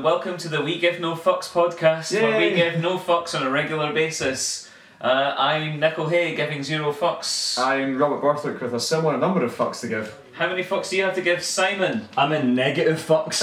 [0.00, 3.46] and welcome to the We Give No Fucks podcast, where we give no fucks on
[3.46, 4.66] a regular basis.
[4.98, 7.58] Uh, I'm Nick O'Hay, giving zero fucks.
[7.58, 10.18] I'm Robert Borthwick with a similar number of fucks to give.
[10.32, 12.08] How many fucks do you have to give Simon?
[12.16, 13.42] I'm in negative fucks.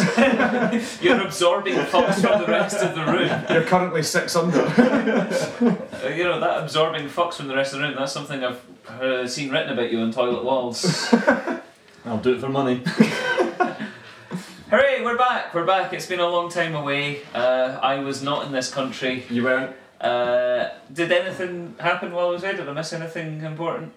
[1.03, 3.29] You're absorbing fucks from the rest of the room.
[3.51, 4.57] You're currently six under.
[5.97, 8.61] Uh, you know, that absorbing fucks from the rest of the room, that's something I've
[8.87, 11.11] uh, seen written about you on toilet walls.
[12.05, 12.83] I'll do it for money.
[14.69, 15.93] Hooray, we're back, we're back.
[15.93, 17.21] It's been a long time away.
[17.33, 19.23] Uh, I was not in this country.
[19.29, 19.73] you weren't.
[20.01, 22.57] Uh, did anything happen while I was away?
[22.57, 23.93] Did I miss anything important?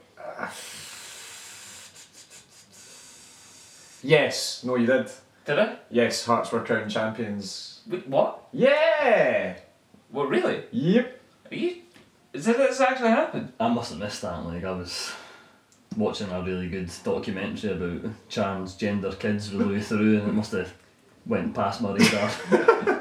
[4.02, 4.62] Yes.
[4.64, 5.10] No, you did.
[5.44, 5.76] Did I?
[5.90, 7.80] Yes, Hearts were crowned champions.
[7.88, 8.44] Wait, what?
[8.52, 9.56] Yeah.
[10.10, 10.64] What, really?
[10.70, 11.20] Yep.
[11.50, 11.76] Are you.
[12.32, 13.52] Is that this actually happened?
[13.58, 14.44] I must have missed that.
[14.46, 15.12] Like I was
[15.96, 20.52] watching a really good documentary about transgender kids all the way through, and it must
[20.52, 20.72] have
[21.26, 23.00] went past my radar.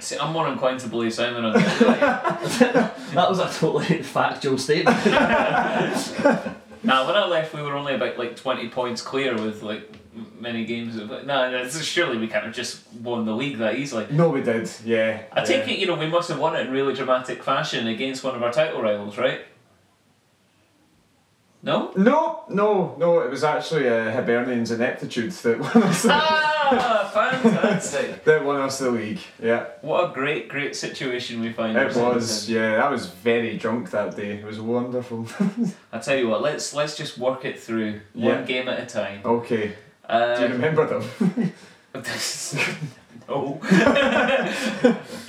[0.00, 2.94] See, I'm more inclined to believe Simon on that.
[3.14, 4.96] that was a totally factual statement.
[6.84, 9.90] nah, when I left, we were only about like 20 points clear with like
[10.40, 10.96] many games.
[10.96, 14.06] Of, nah, nah, this is, surely we kind of just won the league that easily.
[14.10, 14.70] No, we did.
[14.84, 15.22] Yeah.
[15.32, 18.22] I take it, you know, we must have won it in really dramatic fashion against
[18.22, 19.40] one of our title rivals, right?
[21.68, 21.92] No?
[21.96, 23.20] No, no, no.
[23.20, 26.02] It was actually uh, Hibernians ineptitude that won us.
[26.02, 28.24] The, ah, fantastic!
[28.28, 29.20] that won us the league.
[29.42, 29.66] Yeah.
[29.82, 32.48] What a great, great situation we find It ourselves was.
[32.48, 32.54] in.
[32.56, 32.84] Yeah.
[32.86, 34.38] I was very drunk that day.
[34.38, 35.26] It was wonderful.
[35.92, 38.36] I tell you what, let's let's just work it through Yeah.
[38.36, 39.20] one game at a time.
[39.24, 39.74] okay.
[40.08, 41.52] Uh, Do you remember them?
[43.28, 43.60] no.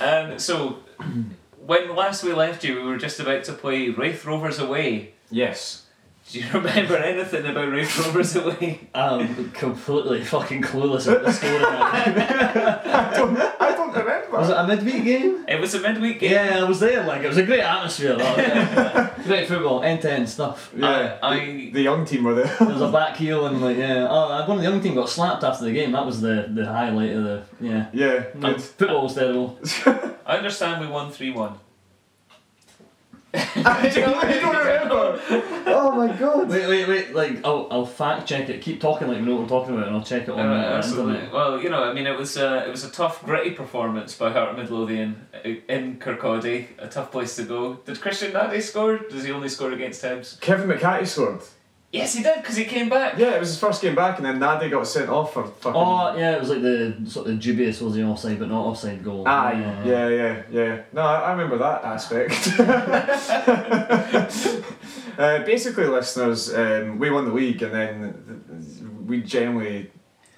[0.00, 0.78] um, so,
[1.66, 5.12] when last we left you, we were just about to play Raith Rovers away.
[5.30, 5.86] yes.
[6.30, 8.78] Do you remember anything about Raith Rovers away?
[8.94, 11.50] I'm completely fucking clueless about the score.
[11.60, 13.36] I don't.
[13.36, 14.38] I don't remember.
[14.38, 15.44] was it a midweek game?
[15.48, 16.30] It was a midweek game.
[16.30, 17.04] Yeah, I was there.
[17.04, 18.14] Like it was a great atmosphere.
[18.16, 19.14] That was, yeah.
[19.24, 20.72] great football, end to end stuff.
[20.76, 22.56] Yeah, I- the, the young team were there.
[22.60, 24.06] There was a back heel and like yeah.
[24.08, 25.90] Oh, uh, one of the young team got slapped after the game.
[25.90, 27.88] That was the the highlight of the yeah.
[27.92, 29.58] yeah, football was terrible.
[30.26, 31.58] I understand we won 3 1.
[33.34, 35.20] I don't, remember.
[35.66, 36.48] Oh my god.
[36.48, 37.14] Wait, wait, wait!
[37.14, 38.60] Like, I'll, I'll fact check it.
[38.60, 40.42] Keep talking like we know what we're talking about, and I'll check it on the
[40.42, 41.14] absolutely.
[41.14, 41.32] internet.
[41.32, 44.32] Well, you know, I mean, it was uh, it was a tough, gritty performance by
[44.32, 46.66] Heart Midlothian in Kirkcaldy.
[46.78, 47.74] A tough place to go.
[47.74, 48.98] Did Christian Nadé score?
[48.98, 50.40] Does he only score against Hibs?
[50.40, 51.40] Kevin McCarthy scored.
[51.92, 53.18] Yes, he did because he came back.
[53.18, 55.80] Yeah, it was his first game back, and then Nadé got sent off for fucking.
[55.80, 59.02] Oh yeah, it was like the sort of dubious was he offside, but not offside
[59.02, 59.26] goal.
[59.26, 60.82] Aye, yeah, yeah, yeah.
[60.92, 62.60] No, I, I remember that aspect.
[65.18, 69.90] uh, basically, listeners, um, we won the league, and then we generally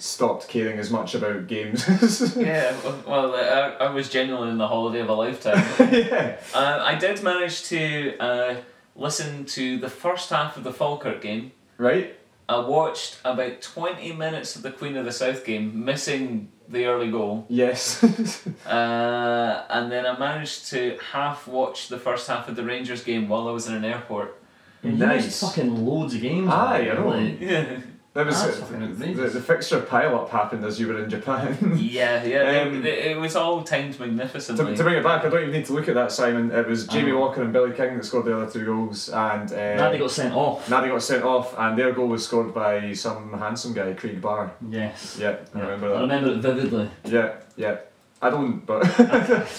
[0.02, 1.86] stopped caring as much about games.
[2.36, 2.74] Yeah,
[3.06, 5.64] well, uh, I, I was genuinely in the holiday of a lifetime.
[5.92, 6.38] yeah.
[6.54, 8.56] uh, I did manage to uh,
[8.96, 11.52] listen to the first half of the Falkirk game.
[11.78, 12.16] Right.
[12.48, 17.10] I watched about 20 minutes of the Queen of the South game, missing the early
[17.10, 17.46] goal.
[17.48, 18.02] Yes.
[18.66, 23.28] Uh, and then I managed to half watch the first half of the Rangers game
[23.28, 24.38] while I was in an airport.
[24.82, 25.24] Yeah, you Nice.
[25.26, 26.48] missed fucking loads of games.
[26.48, 26.90] Aye, man.
[26.90, 27.08] I know.
[27.08, 27.80] Like, Yeah,
[28.14, 29.32] that was That's uh, fucking the, outrageous.
[29.32, 31.56] the fixture pile up happened as you were in Japan.
[31.78, 32.60] yeah, yeah.
[32.62, 34.76] Um, it, it was all timed To, magnificently.
[34.76, 36.50] to bring it back, I don't even need to look at that, Simon.
[36.50, 37.20] It was Jamie Oh.
[37.20, 40.34] Walker and Billy King that scored the other two goals, and uh, Nadé got sent
[40.34, 40.66] off.
[40.68, 44.52] Nadé got sent off, and their goal was scored by some handsome guy, Craig Barr.
[44.68, 45.16] Yes.
[45.18, 45.64] Yeah, I Yeah.
[45.64, 46.00] remember I that.
[46.02, 46.90] remember it vividly.
[47.06, 47.76] Yeah, yeah.
[48.20, 48.84] I don't, but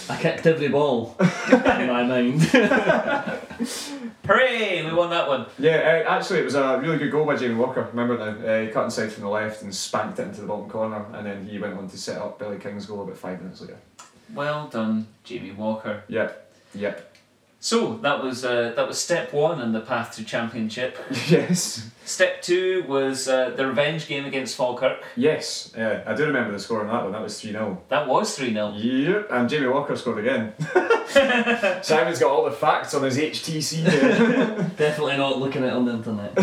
[0.10, 1.18] I kicked every ball
[1.52, 2.42] in my mind.
[4.26, 4.86] Hooray!
[4.86, 5.48] We won that one.
[5.60, 6.04] yeah.
[6.06, 7.82] Uh, actually, it was a really good goal by Jamie Walker.
[7.92, 8.48] Remember now?
[8.48, 11.26] Uh, he cut inside from the left and spanked it into the bottom corner, and
[11.26, 13.78] then he went on to set up Billy King's goal about five minutes later.
[14.34, 16.04] Well done, Jamie Walker.
[16.08, 16.96] Yep, yeah.
[17.64, 20.98] So that was uh, that was step one in the path to championship.
[21.30, 25.02] yes, Step two was uh, the revenge game against Falkirk.
[25.16, 25.72] yes.
[25.78, 27.14] Yeah, I do remember the score on that one.
[27.14, 30.52] That was three 0 That was three 0 Yep, and Jamie Walker scored again.
[31.84, 33.86] Simon's got all the facts on his HTC.
[34.76, 36.38] Definitely not looking at it on the internet.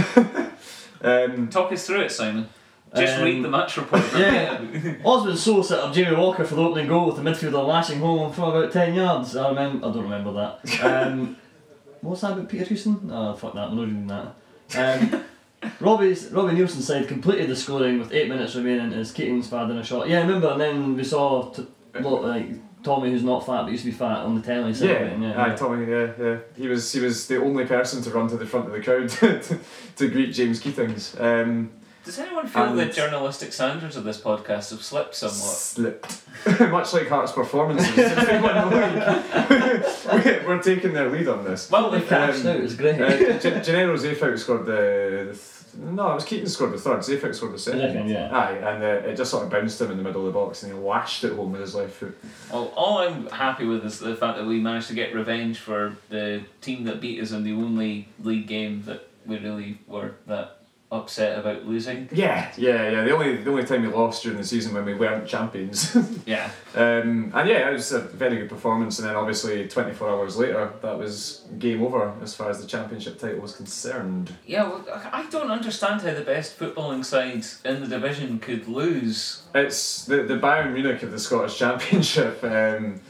[1.03, 2.49] um, Talk us through it, Simon.
[2.97, 4.03] Just Um, read the match report.
[4.17, 4.61] yeah.
[5.05, 8.33] Osman Sow set up Jamie Walker for the opening goal with the midfielder lashing home
[8.33, 9.37] from about 10 yards.
[9.37, 10.83] I remember, I don't remember that.
[10.85, 11.37] Um,
[12.01, 13.09] what's that about Peter Houston?
[13.13, 14.35] Oh, fuck that, I'm not reading that.
[14.77, 15.25] Um,
[15.81, 19.79] Robbie's, Robbie Neilson side completed the scoring with 8 minutes remaining as Keatings fired in
[19.79, 20.09] a shot.
[20.09, 21.67] Yeah, I remember, and then we saw t-
[22.01, 22.49] lo- like
[22.83, 25.23] Tommy, who's not fat but used to be fat, on the telly yeah, celebrating.
[25.23, 25.89] Yeah, aye, Tommy.
[25.89, 26.39] Yeah, yeah.
[26.57, 29.09] He was he was the only person to run to the front of the crowd
[29.11, 29.59] to,
[29.97, 31.21] to greet James Keatings.
[31.21, 31.71] Um,
[32.05, 35.37] Does anyone feel the journalistic standards of this podcast have slipped somewhat?
[35.37, 36.23] Slipped.
[36.61, 40.41] Much like Hearts' performances since they won the league.
[40.41, 41.71] We- We're taking their lead on this.
[41.71, 43.01] Well, They we've cashed um, out, it's great.
[43.01, 45.57] Uh, Gen- Genero Zeefuik scored the, the th-
[45.93, 46.99] no, it was Keaton scored the third.
[47.01, 47.81] Zayfout scored the second.
[47.81, 48.37] Second, yeah.
[48.37, 50.63] Aye, and uh, it just sort of bounced him in the middle of the box,
[50.65, 52.19] and he lashed it home with his left foot.
[52.51, 55.97] Well, all I'm happy with is the fact that we managed to get revenge for
[56.09, 60.57] the team that beat us in the only league game that we really were that
[60.93, 62.09] upset about losing.
[62.13, 63.05] Yeah, yeah, yeah.
[63.05, 65.97] The only the only time we lost during the season when we weren't champions.
[66.27, 66.51] Yeah.
[66.75, 68.99] um, and yeah, it was a very good performance.
[68.99, 72.67] And then obviously, twenty four hours later, that was game over as far as the
[72.67, 74.35] championship title was concerned.
[74.47, 79.43] Yeah, well, I don't understand how the best footballing side in the division could lose.
[79.55, 82.43] It's the the Bayern Munich of the Scottish Championship.
[82.51, 83.01] Um,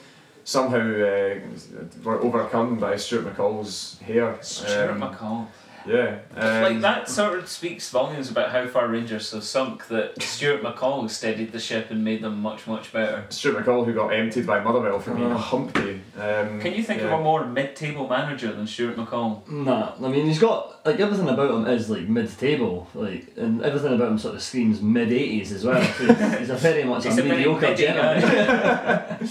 [0.44, 1.38] somehow uh,
[2.03, 4.37] were overcome by Stuart McCall's hair.
[4.41, 5.47] Stuart Um, McCall.
[5.87, 6.19] Yeah.
[6.37, 10.62] Um, like that sort of speaks volumes about how far Rangers have sunk that Stuart
[10.62, 13.25] McCall steadied the ship and made them much, much better.
[13.31, 15.38] Stuart McCall, who got emptied by Motherwell for being a Oh.
[15.38, 16.00] humpty.
[16.19, 17.06] Um, Can you think yeah.
[17.06, 19.49] of a more mid table manager than Stuart McCall?
[19.49, 23.94] Nah, I mean he's got like everything about him is like mid-table, like and everything
[23.94, 25.82] about him sort of screams mid-eighties as well.
[25.82, 28.21] So he's a very much He's a a mediocre midi gentleman.
[28.21, 29.19] guy.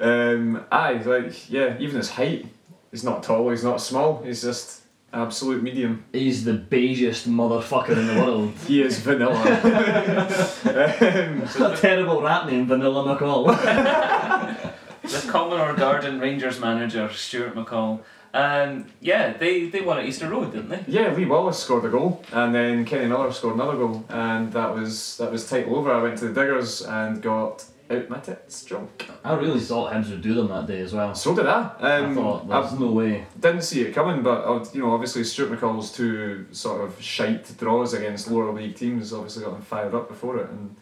[0.00, 2.46] Um, aye, like yeah, even his height.
[2.90, 3.50] He's not tall.
[3.50, 4.22] He's not small.
[4.22, 4.79] He's just
[5.12, 6.04] absolute medium.
[6.12, 8.52] He's the beigest motherfucker in the world.
[8.66, 9.40] He is vanilla.
[10.64, 13.46] um, a terrible rap name, Vanilla McCall.
[15.02, 18.00] the Common or Garden Rangers manager, Stuart McCall.
[18.32, 20.84] Um, yeah, they, they won at Easter Road, didn't they?
[20.86, 24.72] yeah, Lee Wallace scored a goal, and then Kenny Miller scored another goal, and that
[24.72, 25.90] was that was title over.
[25.92, 29.08] I went to the diggers and got out my tits drunk.
[29.24, 31.14] I really thought Hibs would do them that day as well.
[31.14, 31.74] So did I.
[31.78, 33.26] Um, I thought I there's no way.
[33.38, 37.56] didn't see it coming, but uh, you know, obviously Stuart McCall's two sort of shite
[37.58, 40.76] draws against lower league teams obviously got them fired up before it, and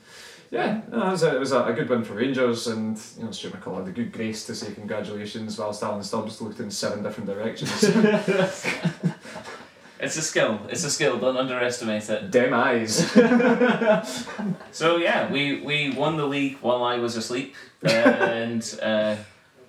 [0.51, 3.25] yeah, no, it was, a, it was a, a good win for Rangers, and you
[3.25, 6.71] know, Stuart McCall had the good grace to say congratulations whilst Alan Stubbs looked in
[6.71, 7.71] seven different directions.
[10.01, 10.61] It's a skill.
[10.69, 11.19] It's a skill.
[11.19, 12.31] Don't underestimate it.
[12.31, 13.13] Dem eyes.
[14.73, 19.17] So yeah, we, we won the league while I was asleep, and uh,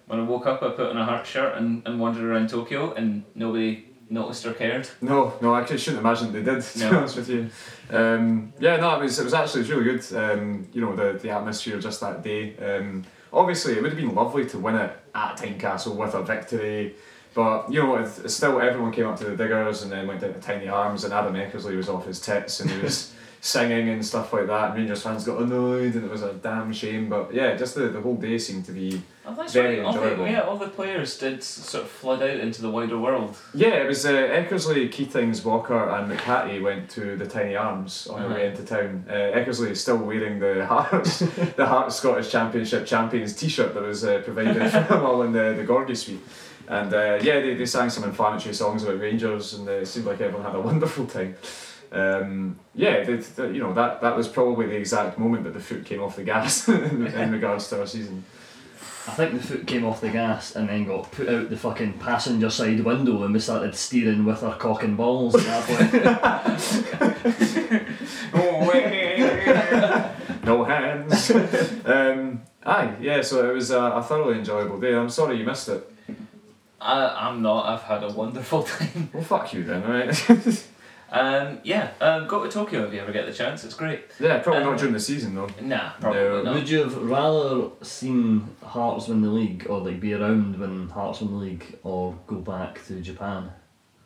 [0.06, 2.94] when I woke up, I put on a heart shirt and, and wandered around Tokyo,
[2.94, 4.88] and nobody noticed or cared.
[5.02, 6.62] No, no, I shouldn't imagine they did.
[6.62, 6.90] To No.
[6.92, 7.50] be honest with you,
[7.92, 10.16] um, yeah, no, it was it was actually it was really good.
[10.16, 12.56] Um, you know, the the atmosphere just that day.
[12.58, 13.04] Um,
[13.34, 16.96] obviously, it would have been lovely to win it at Tynecastle with a victory,
[17.40, 20.20] but you know, it, it's still everyone came up to the diggers and then went
[20.22, 23.14] down to Tiny Arms, and Adam Eckersley was off his tits and he was.
[23.42, 26.74] Singing and stuff like that, and Rangers fans got annoyed, and it was a damn
[26.74, 27.08] shame.
[27.08, 29.86] But yeah, just the, the whole day seemed to be Oh, that's Very right.
[29.86, 30.28] All the, enjoyable.
[30.28, 33.38] yeah, all the players did sort of flood out into the wider world.
[33.54, 38.20] Yeah, it was uh, Eckersley, Keatings, Walker, and McHattie went to the Tiny Arms on
[38.20, 38.60] their way Uh-huh.
[38.60, 39.06] into town.
[39.10, 44.04] Uh, Eckersley is still wearing the Hearts, the Hearts Scottish Championship champions T-shirt that was
[44.04, 46.20] uh, provided for them all in the the Gorgie suite.
[46.70, 50.22] And uh, yeah, they, they sang some inflammatory songs about Rangers, and it seemed like
[50.22, 51.36] everyone had a wonderful time.
[51.92, 55.60] Um, yeah, they, they- you know that that was probably the exact moment that the
[55.60, 58.24] foot came off the gas in, in regards to our season.
[59.08, 61.94] I think the foot came off the gas and then got put out the fucking
[61.94, 65.92] passenger side window and we started steering with our cock and balls at that point.
[70.44, 71.32] no hands.
[71.86, 73.22] um, aye, yeah.
[73.22, 74.96] So it was a, a thoroughly enjoyable day.
[74.96, 75.92] I'm sorry you missed it.
[76.82, 77.66] I, I'm not.
[77.66, 79.10] I've had a wonderful time.
[79.14, 80.66] Well, fuck you then, right?
[81.12, 83.64] Um, yeah, um, go to Tokyo if you ever get the chance.
[83.64, 84.02] It's great.
[84.20, 85.50] yeah, probably Um, not during the season though.
[85.60, 86.44] Nah, probably No.
[86.44, 86.54] not.
[86.54, 91.22] Would you have rather seen Hearts win the league or like be around when Hearts
[91.22, 93.50] win the league or go back to Japan?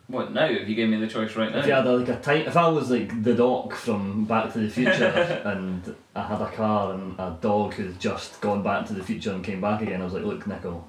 [0.07, 0.45] What now?
[0.45, 1.59] If you gave me the choice right now.
[1.59, 4.59] If you had like a time, if I was like the doc from Back to
[4.59, 8.93] the Future and I had a car and a dog who'd just gone back to
[8.93, 10.87] the future and came back again, I was like, look, Nickel,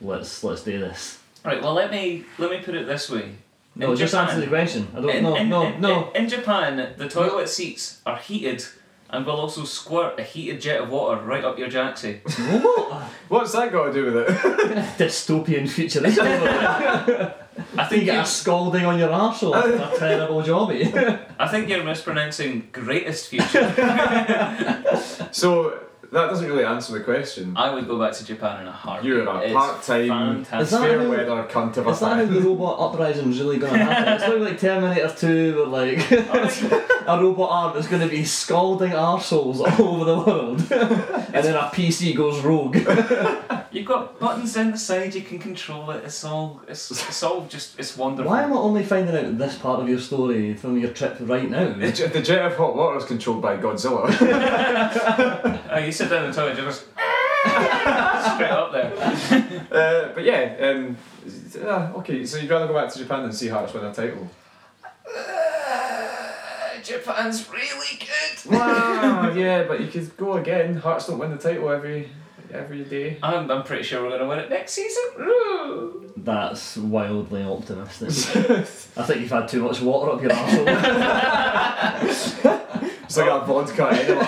[0.00, 1.18] let's let's do this.
[1.44, 1.62] Right.
[1.62, 3.34] Well, let me let me put it this way.
[3.76, 4.88] No, In just Japan- answer the question.
[4.94, 5.36] I don't in, know.
[5.36, 6.10] in, No, in, no.
[6.10, 8.64] In, in Japan, the toilet seats are heated
[9.08, 12.20] and will also squirt a heated jet of water right up your jacksie.
[12.62, 13.02] What?
[13.28, 14.28] What's that got to do with it?
[14.98, 16.26] Dystopian futurism.
[17.76, 19.52] I you think get you a scalding on your arsehole.
[19.52, 21.24] That's a terrible jobby.
[21.38, 23.68] I think you're mispronouncing greatest future.
[25.32, 25.78] so
[26.12, 27.52] that doesn't really answer the question.
[27.56, 29.08] I would go back to Japan in a heartbeat.
[29.08, 32.24] You're a It's part-time- Is that Fair how- weather cunt of a Is that how
[32.24, 32.44] the fan.
[32.44, 34.12] robot uprising's really going to happen?
[34.14, 36.10] It's like, like Terminator 2 where like
[37.06, 40.60] a robot arm is going to be scalding arseholes all over the world
[41.32, 42.76] and then a PC goes rogue.
[43.72, 45.14] You've got buttons down the side.
[45.14, 46.02] You can control it.
[46.04, 46.60] It's all.
[46.66, 47.78] It's, it's all just.
[47.78, 48.28] It's wonderful.
[48.28, 51.48] Why am I only finding out this part of your story from your trip right
[51.48, 51.72] now?
[51.74, 54.10] The, jet- the jet of hot water is controlled by Godzilla.
[55.80, 56.56] You sit down the toilet.
[56.56, 56.80] You just
[58.34, 58.92] straight up there.
[59.70, 60.96] uh, but yeah, um,
[61.62, 64.28] uh, okay, so you'd rather go back to Japan than see Hearts win a title?
[64.82, 68.50] Uh, Japan's really good.
[68.50, 70.76] Wow, yeah, but you could go again.
[70.76, 72.08] Hearts don't win the title every
[72.52, 73.18] every day.
[73.22, 75.02] I'm, I'm pretty sure we're going to win it next season.
[75.18, 76.12] Woo!
[76.16, 78.08] That's wildly optimistic.
[78.96, 81.80] I think you've had too much water up your arsehole.
[83.10, 84.24] It's like that vodka anyway.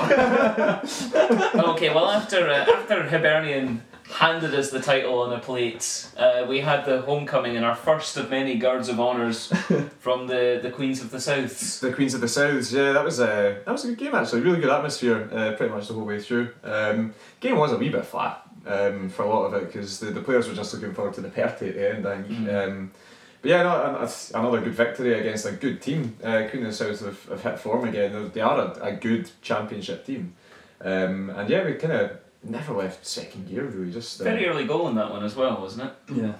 [1.72, 3.80] okay, well after uh, after Hibernian
[4.12, 8.16] handed us the title on a plate, uh, we had the homecoming and our first
[8.16, 9.46] of many guards of honours
[9.98, 11.80] from the, the Queens of the Souths.
[11.80, 14.42] the Queens of the Souths, yeah, that was a that was a good game actually.
[14.42, 16.52] Really good atmosphere, uh, pretty much the whole way through.
[16.62, 20.06] Um, game was a wee bit flat um, for a lot of it because the,
[20.06, 22.06] the players were just looking forward to the party at the end.
[22.06, 22.48] I think.
[22.48, 22.92] Um,
[23.40, 26.16] but yeah, no, another good victory against a good team.
[26.22, 28.30] Uh, Queen of the South have, have hit form again.
[28.32, 30.34] They are a, a good championship team.
[30.80, 33.92] Um, and yeah, we kind of never left second gear really.
[33.92, 36.14] Just uh, Very early goal in that one as well, wasn't it?
[36.14, 36.34] yeah.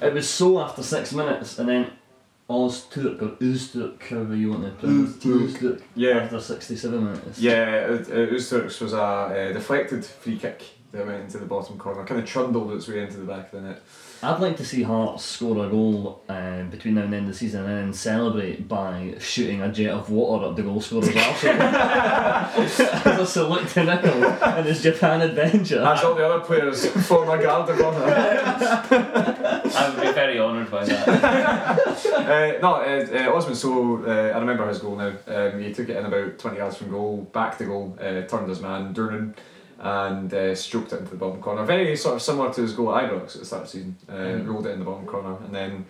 [0.00, 1.92] It was so after six minutes, and then
[2.50, 5.28] Ozturk or Uzturk, however you want to pronounce it.
[5.28, 5.48] Uzturk.
[5.52, 5.82] Uzturk.
[5.94, 6.18] Yeah.
[6.18, 7.38] After 67 minutes.
[7.38, 11.78] Yeah, uh, uh, Uzturks was a uh, deflected free kick that went into the bottom
[11.78, 13.82] corner, kind of trundled its way into the back of the net.
[14.24, 17.32] I'd like to see Hearts score a goal um, between now and the end of
[17.32, 21.08] the season and then celebrate by shooting a jet of water up the goal scorer's
[21.08, 21.58] arsehole.
[21.58, 25.82] As a salute to Nickel and his Japan adventure.
[25.82, 28.04] As all the other players form a guard of honour.
[29.74, 31.78] I would be very honoured by that.
[32.06, 35.14] uh, no, uh, uh, Osman Sow, uh, I remember his goal now.
[35.26, 38.48] Um, he took it in about 20 yards from goal, back to goal, uh, turned
[38.48, 39.34] his man, Durnan,
[39.82, 41.64] and uh, stroked it into the bottom corner.
[41.64, 43.96] Very sort of similar to his goal at Ibrox at the start of the season.
[44.08, 44.46] Uh, Mhm.
[44.46, 45.84] Rolled it in the bottom corner, and then,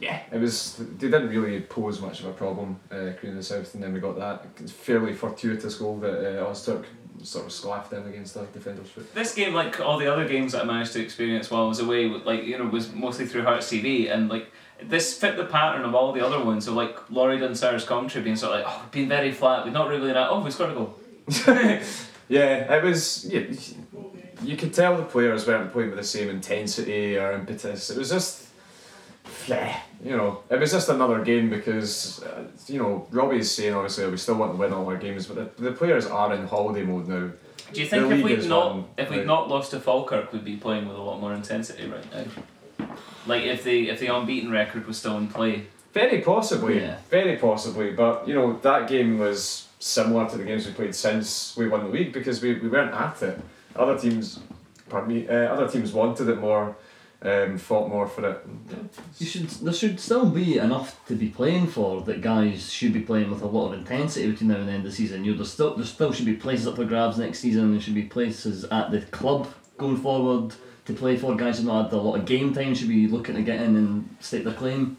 [0.00, 0.76] yeah, it was.
[0.98, 3.92] They didn't really pose much of a problem, uh, Queen of the South, and then
[3.94, 6.84] we got that fairly fortuitous goal that uh, Ozturk
[7.22, 9.12] sort of slapped in against the defender's foot.
[9.14, 11.80] This game, like all the other games that I managed to experience while I was
[11.80, 15.84] away, like you know, was mostly through Hearts TV, and like this fit the pattern
[15.84, 16.66] of all the other ones.
[16.66, 19.64] So like Laurie Dunsar's commentary being sort of like, oh, we've been very flat.
[19.64, 20.28] We've not really that.
[20.30, 20.94] Oh, we scored a goal.
[22.28, 23.24] Yeah, it was.
[23.24, 23.42] Yeah,
[24.42, 27.90] you could tell the players weren't playing with the same intensity or impetus.
[27.90, 28.46] It was just,
[29.24, 34.06] fleh, you know, it was just another game because, uh, you know, Robbie's saying obviously
[34.08, 36.84] we still want to win all our games, but the, the players are in holiday
[36.84, 37.30] mode now.
[37.72, 40.56] Do you think The if we'd not if we'd not lost to Falkirk, we'd be
[40.56, 42.04] playing with a lot more intensity right
[42.78, 42.86] now?
[43.26, 45.66] Like if the if the unbeaten record was still in play.
[45.92, 46.98] Very possibly, Yeah.
[47.10, 51.56] very possibly, but you know that game was similar to the games we played since
[51.56, 53.40] we won the league because we, we weren't at it.
[53.76, 54.40] Other teams,
[54.88, 56.76] pardon me, uh, other teams wanted it more,
[57.22, 58.46] um, fought more for it.
[59.18, 59.48] You should.
[59.48, 63.42] There should still be enough to be playing for that guys should be playing with
[63.42, 65.24] a lot of intensity between now and the end of the season.
[65.24, 67.72] You know, there's still there still should be places up for grabs next season.
[67.72, 70.54] There should be places at the club going forward
[70.86, 71.34] to play for.
[71.36, 73.76] Guys who've not had a lot of game time should be looking to get in
[73.76, 74.96] and stake their claim.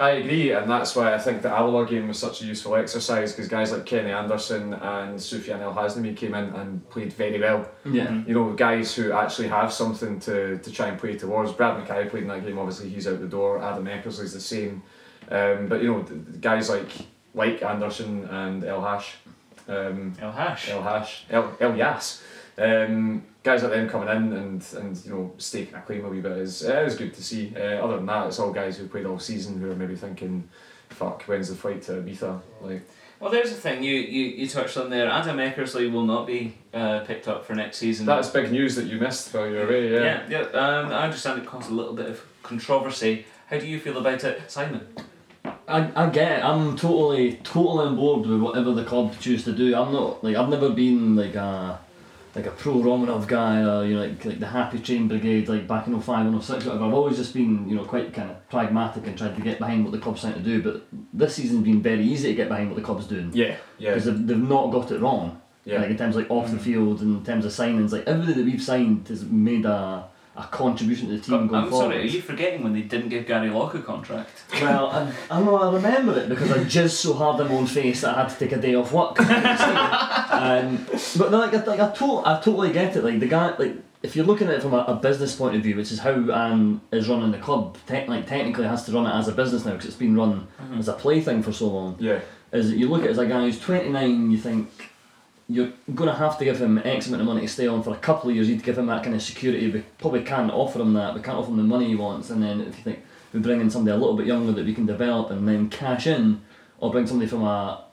[0.00, 3.32] I agree, and that's why I think the Alloa game was such a useful exercise
[3.32, 7.68] because guys like Kenny Anderson and Sufyan El Hassnaoui came in and played very well.
[7.84, 8.06] Yeah.
[8.08, 8.26] Mhm.
[8.26, 11.52] You know, guys who actually have something to, to try and play towards.
[11.52, 13.62] Brad McKay played in that game, obviously he's out the door.
[13.62, 14.82] Adam Eckersley's the same.
[15.30, 16.90] Um, but you know, th- guys like
[17.34, 19.14] like Anderson and El Hash,
[19.68, 20.68] um, El Hash.
[20.68, 22.22] El Hash, El, El Yas.
[22.58, 26.20] Um, guys like them coming in and, and you know staking a claim a wee
[26.20, 27.52] bit is it is good to see.
[27.56, 30.48] Uh, other than that, it's all guys who played all season who are maybe thinking,
[30.90, 32.82] "Fuck, when's the flight to Ibiza?" Like,
[33.20, 35.08] Well, there's the thing you, you, you touched on there.
[35.08, 38.06] Adam Eckersley will not be uh, picked up for next season.
[38.06, 39.92] that's big news that you missed while you were away.
[39.92, 40.26] Yeah.
[40.28, 40.46] yeah.
[40.52, 40.58] yeah.
[40.58, 43.26] Um, I understand it caused a little bit of controversy.
[43.48, 44.86] How do you feel about it, Simon?
[45.68, 46.44] I, I get it.
[46.44, 49.74] I'm totally totally on board with whatever the club choose to do.
[49.74, 51.78] I'm not like I've never been like a
[52.34, 55.66] like a pro Romanov guy or you know like, like the Happy Train Brigade like
[55.66, 56.84] back in 05 and 06 whatever.
[56.84, 59.84] I've always just been you know quite kind of pragmatic and tried to get behind
[59.84, 60.62] what the club's trying to do.
[60.62, 63.56] But this season's been very easy to get behind what the club's doing Yeah.
[63.78, 63.90] Yeah.
[63.90, 65.40] because they've, they've not got it wrong.
[65.64, 65.80] Yeah.
[65.80, 66.62] Like in terms of, like off the mm.
[66.62, 70.42] field and in terms of signings, like everybody that we've signed has made a, a
[70.44, 71.84] contribution to the team going I'm forward.
[71.92, 74.30] sorry, are you forgetting when they didn't give Gary Locke a contract?
[74.54, 77.66] Well, I, I know I remember it because I jizzed so hard in my own
[77.66, 79.18] face that I had to take a day off work.
[79.20, 80.86] um,
[81.18, 83.04] but no, like, I- like I, to- I totally get it.
[83.04, 85.62] Like the guy, like if you're looking at it from a, a business point of
[85.62, 89.06] view, which is how Ann is running the club, te- like technically has to run
[89.06, 90.46] it as a business now because it's been run
[90.78, 91.96] as a plaything for so long.
[92.00, 92.20] yeah.
[92.52, 94.70] Is that you look at it as a guy who's 29, you think
[95.52, 97.90] you're going to have to give him X amount of money to stay on for
[97.90, 98.48] a couple of years.
[98.48, 99.70] You need to give him that kind of security.
[99.70, 101.14] We probably can't offer him that.
[101.14, 102.30] We can't offer him the money he wants.
[102.30, 104.74] And then if you think we bring in somebody a little bit younger that we
[104.74, 106.42] can develop and then cash in,
[106.78, 107.84] or bring somebody from a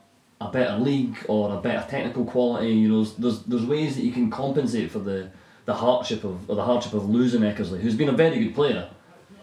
[0.41, 4.11] a better league or a better technical quality, you know, there's there's ways that you
[4.11, 5.29] can compensate for the
[5.65, 8.89] the hardship of or the hardship of losing Eckersley, who's been a very good player.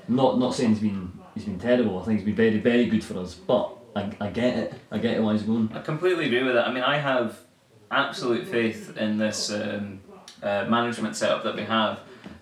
[0.08, 2.00] Not not saying he's been he's been terrible.
[2.00, 3.34] I think he's been very very good for us.
[3.34, 4.74] But I, I get it.
[4.90, 5.70] I get it why he's going.
[5.74, 6.60] I completely agree with it.
[6.60, 7.38] I mean, I have
[7.90, 10.00] absolute faith in this um,
[10.42, 12.00] uh, management setup that we have.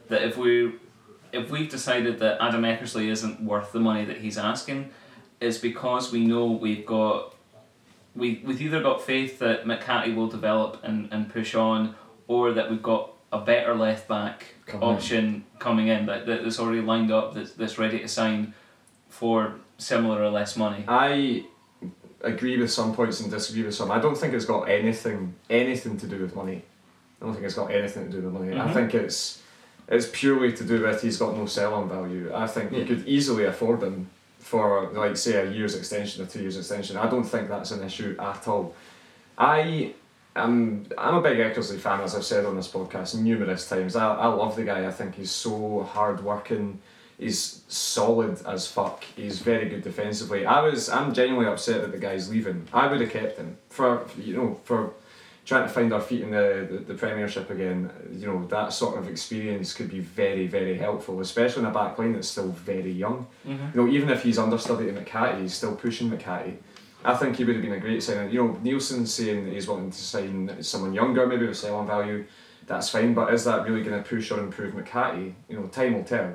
[0.08, 0.74] That if we
[1.32, 4.90] if we've decided that Adam Eckersley isn't worth the money that he's asking,
[5.40, 7.34] it's because we know we've got
[8.14, 11.94] we we've either got faith that McCarthy will develop and, and push on,
[12.28, 14.80] or that we've got a better left back in.
[14.82, 18.54] option coming in that, that that's already lined up that's, that's ready to sign
[19.08, 20.84] for similar or less money.
[20.86, 21.46] I
[22.24, 23.90] agree with some points and disagree with some.
[23.90, 26.62] I don't think it's got anything anything to do with money.
[27.20, 28.52] I don't think it's got anything to do with money.
[28.58, 28.72] I Mhm.
[28.74, 29.40] think it's
[29.88, 32.30] it's purely to do with he's got no sell-on value.
[32.34, 32.84] I think Yeah.
[32.84, 36.96] could easily afford him for like say a year's extension or two years extension.
[36.96, 38.74] I don't think that's an issue at all.
[39.38, 39.92] I
[40.36, 43.94] am I'm a big Eckersley fan as I've said on this podcast numerous times.
[43.96, 44.86] I, I love the guy.
[44.86, 46.80] I think he's so hard working.
[47.18, 49.04] He's solid as fuck.
[49.16, 50.46] He's very good defensively.
[50.46, 52.66] I was I'm genuinely upset that the guy's leaving.
[52.72, 54.94] I would have kept him for you know for
[55.44, 57.90] trying to find our feet in the, the, the Premiership again.
[58.12, 61.98] You know that sort of experience could be very very helpful, especially in a back
[61.98, 63.26] line that's still very young.
[63.46, 63.78] Mm-hmm.
[63.78, 66.58] You know even if he's understudy to McCarthy, he's still pushing McCarthy.
[67.04, 68.32] I think he would have been a great signing.
[68.32, 72.24] You know Neilson's saying that he's wanting to sign someone younger, maybe with sell-on value.
[72.66, 75.34] That's fine, but is that really going to push or improve McCarthy?
[75.48, 76.32] You know, time will tell.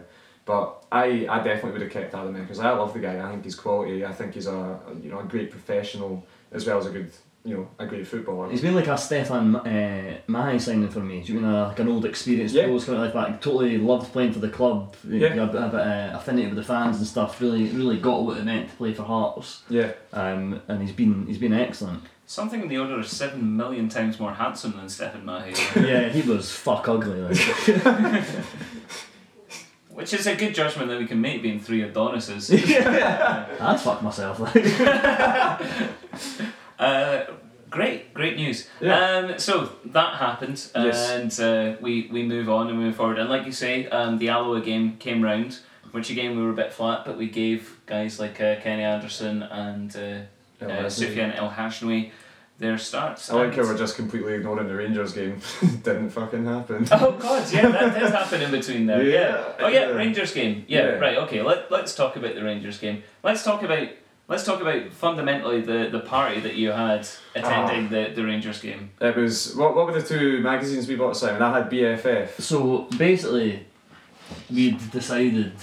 [0.49, 3.23] But I, I definitely would have kept Adam because I love the guy.
[3.23, 4.03] I think he's quality.
[4.03, 7.11] I think he's a you know a great professional as well as a good
[7.45, 8.49] you know a great footballer.
[8.49, 11.19] He's been like a Stefan uh, Mahé signing for me.
[11.19, 12.63] He's been a, like an old experienced Yeah.
[12.65, 13.41] pro, kind of like that.
[13.43, 14.95] Totally loved playing for the club.
[15.07, 15.29] He Yeah.
[15.29, 15.73] had a bit of
[16.19, 17.39] affinity with the fans and stuff.
[17.39, 19.61] Really, really got what it meant to play for Hearts.
[19.69, 22.01] Yeah, Um, and he's been he's been excellent.
[22.25, 25.51] Something in the order of seven million times more handsome than Stephen Mahé.
[25.87, 27.21] yeah, he was fuck ugly.
[27.21, 28.25] Like.
[29.99, 32.49] Which is a good judgment that we can make being three Adonises.
[32.53, 34.39] I'd fuck myself.
[34.39, 34.55] Like.
[36.79, 37.25] uh,
[37.69, 38.69] great, great news.
[38.79, 39.17] Yeah.
[39.17, 41.09] Um, so that happened, Yes.
[41.09, 43.19] and uh, we, we move on and move forward.
[43.19, 45.59] And like you say, um, the Alloa game came round,
[45.91, 49.43] which again we were a bit flat, but we gave guys like uh, Kenny Anderson
[49.43, 49.99] and uh,
[50.61, 50.91] El uh, Hassnaoui.
[50.91, 52.11] Sufyan El Hashnoui
[52.59, 53.31] their starts.
[53.31, 55.39] I like how And- we're just completely ignoring the Rangers game.
[55.83, 56.85] Didn't fucking happen.
[56.91, 59.01] Oh god, yeah, that did happen in between there.
[59.09, 59.13] Yeah.
[59.13, 59.95] Yeah, Oh yeah, yeah.
[59.95, 60.65] Rangers game.
[60.67, 60.91] Yeah, Yeah.
[60.99, 61.17] right.
[61.19, 61.41] Okay.
[61.41, 63.03] Let Let's talk about the Rangers game.
[63.23, 63.87] Let's talk about
[64.27, 67.89] let's talk about fundamentally the the party that you had attending Ah.
[67.89, 68.91] the the Rangers game.
[69.01, 69.75] It was what?
[69.75, 71.41] What were the two magazines we bought, Simon?
[71.41, 72.39] I had BFF.
[72.41, 73.65] So basically,
[74.53, 75.53] we'd decided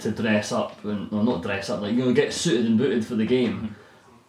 [0.00, 3.04] to dress up, and well, not dress up, like you know, get suited and booted
[3.04, 3.74] for the game,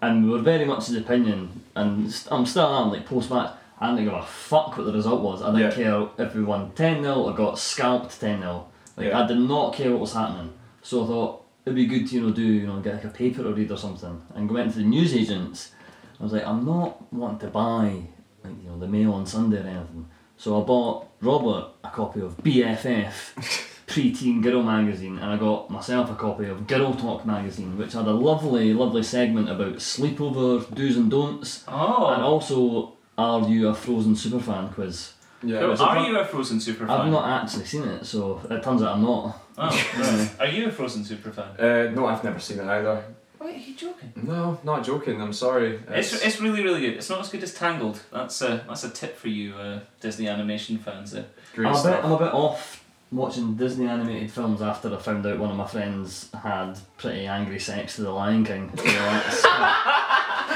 [0.02, 3.30] and we were very much of the opinion, and st- I'm still am like post
[3.30, 3.52] match.
[3.80, 5.42] I didn't give a fuck what the result was.
[5.42, 8.68] I didn't care if we won 10 0 or got scalped 10 0.
[8.98, 9.14] Like.
[9.14, 10.54] I did not care what was happening.
[10.82, 13.10] So I thought it'd be good to, you know, do, you know, get like a
[13.10, 14.22] paper to read or something.
[14.34, 15.72] And go into the news agents.
[16.20, 18.04] I was like, I'm not wanting to buy,
[18.44, 20.08] like, you know, the Mail on Sunday or anything.
[20.38, 26.12] So I bought Robert a copy of BFF, pre-teen girl magazine, and I got myself
[26.12, 30.98] a copy of Girl Talk magazine, which had a lovely, lovely segment about sleepover do's
[30.98, 32.08] and don'ts, and Oh.
[32.22, 35.14] also are you a Frozen superfan quiz.
[35.42, 35.60] Yeah.
[35.60, 35.68] Cool.
[35.68, 37.00] it was a Are fun- you a Frozen super fan?
[37.00, 39.42] I've not actually seen it, so it turns out I'm not.
[39.58, 40.30] Oh, right.
[40.42, 41.52] Are you a Frozen super fan?
[41.58, 43.02] Uh, no, I've never seen it either.
[43.40, 44.12] Wait, are you joking?
[44.18, 45.22] No, not joking.
[45.22, 45.80] I'm sorry.
[45.88, 46.96] It's, it's really really good.
[46.98, 48.02] It's not as good as Tangled.
[48.12, 51.12] That's a that's a tip for you uh, Disney animation fans.
[51.12, 51.28] There.
[51.54, 52.04] great I'm a, bit.
[52.04, 55.68] I'm a bit off watching Disney animated films after I found out one of my
[55.68, 58.72] friends had pretty angry sex to the Lion King.
[58.76, 59.42] So that's,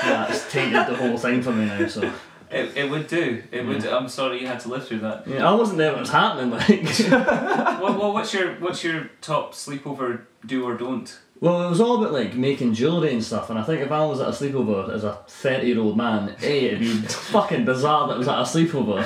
[0.04, 1.88] that's tainted the whole thing for me now.
[1.88, 2.12] So
[2.52, 3.44] It, it would do.
[3.52, 3.84] It would.
[3.84, 3.96] Yeah.
[3.96, 5.28] I'm sorry you had to live through that.
[5.28, 6.50] yeah, I wasn't there when it was happening.
[6.50, 7.00] Like,
[7.82, 11.16] well, well, what's your what's your top sleepover do or don't?
[11.42, 13.50] Well, it was all about like making jewellery and stuff.
[13.50, 16.80] And I think if I was at a sleepover as a thirty-year-old man, a it'd
[16.80, 19.00] be fucking bizarre that I was at a sleepover,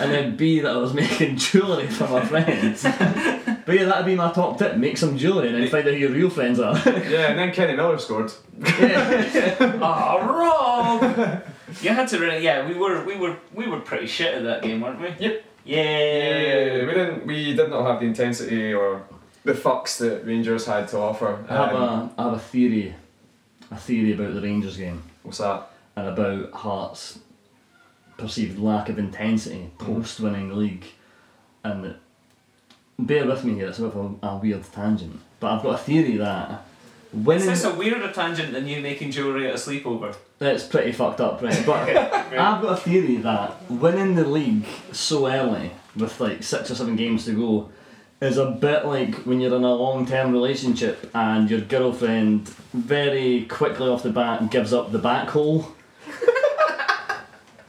[0.00, 2.82] and then b that I was making jewellery for my friends.
[3.66, 6.00] But yeah, that'd be my top tip: make some jewellery and then find out who
[6.00, 6.74] your real friends are.
[6.86, 8.32] yeah, and then Kenny Miller scored.
[8.62, 11.42] Oh, Rob!
[11.82, 12.42] you had to really.
[12.42, 15.08] Yeah, we were we were we were pretty shit at that game, weren't we?
[15.18, 15.44] Yep.
[15.64, 15.82] Yeah.
[15.82, 16.86] Yeah.
[16.86, 17.26] we didn't.
[17.26, 19.02] We did not have the intensity or
[19.44, 21.44] the fucks that Rangers had to offer.
[21.48, 22.94] I have Um, a I have a theory,
[23.70, 25.70] a theory about the Rangers game What's that?
[25.96, 27.18] and about Hearts
[28.16, 29.94] perceived lack of intensity Mm-hmm.
[29.94, 30.84] post winning the league,
[31.62, 31.94] and
[32.98, 35.74] bear with me here, it's a bit of a, a weird tangent, but I've got
[35.74, 36.62] a theory that
[37.12, 40.14] Is winning this a weirder tangent than you making jewellery at a sleepover?
[40.40, 41.62] it's pretty fucked up, right?
[41.66, 46.74] But I've got a theory that winning the league so early with like six or
[46.74, 47.70] seven games to go
[48.20, 53.44] is a bit like when you're in a long term relationship and your girlfriend very
[53.46, 55.68] quickly off the bat gives up the back hole.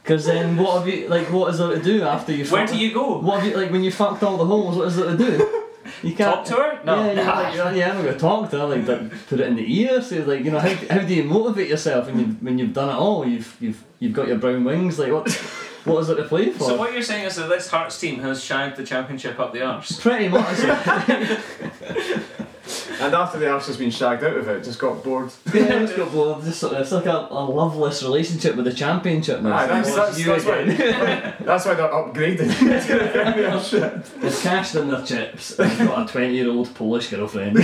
[0.02, 1.30] Because then what have you like?
[1.30, 2.44] What is there to do after you?
[2.46, 3.18] Where fuck- do you go?
[3.18, 4.76] What have you like when you fucked all the holes?
[4.76, 5.62] What is there to do?
[6.02, 6.80] You can't Talk to her?
[6.84, 6.96] No.
[6.96, 8.66] Yeah, you're like, you're- yeah, I'm not gonna talk to her.
[8.66, 10.02] Like, like, put it in the ear.
[10.02, 12.88] Say, like, you know, how, how do you motivate yourself when you when you've done
[12.90, 13.26] it all?
[13.26, 14.98] You've you've you've got your brown wings.
[14.98, 15.26] Like, what
[15.86, 16.64] what is it to play for?
[16.64, 19.62] So what you're saying is that this Hearts team has shagged the championship up the
[19.62, 20.00] arse.
[20.00, 20.58] Pretty much.
[22.98, 25.30] And after the arse has been shagged out of it, just got bored.
[25.54, 26.42] yeah, it's got bored.
[26.42, 29.54] Just sort of, it's like a, a loveless relationship with the championship now.
[29.54, 31.34] Aye, that's, that's, that's, why, again.
[31.40, 35.58] that's why they're upgraded to the They've cashed in their chips.
[35.58, 37.58] and got a twenty-year-old Polish girlfriend.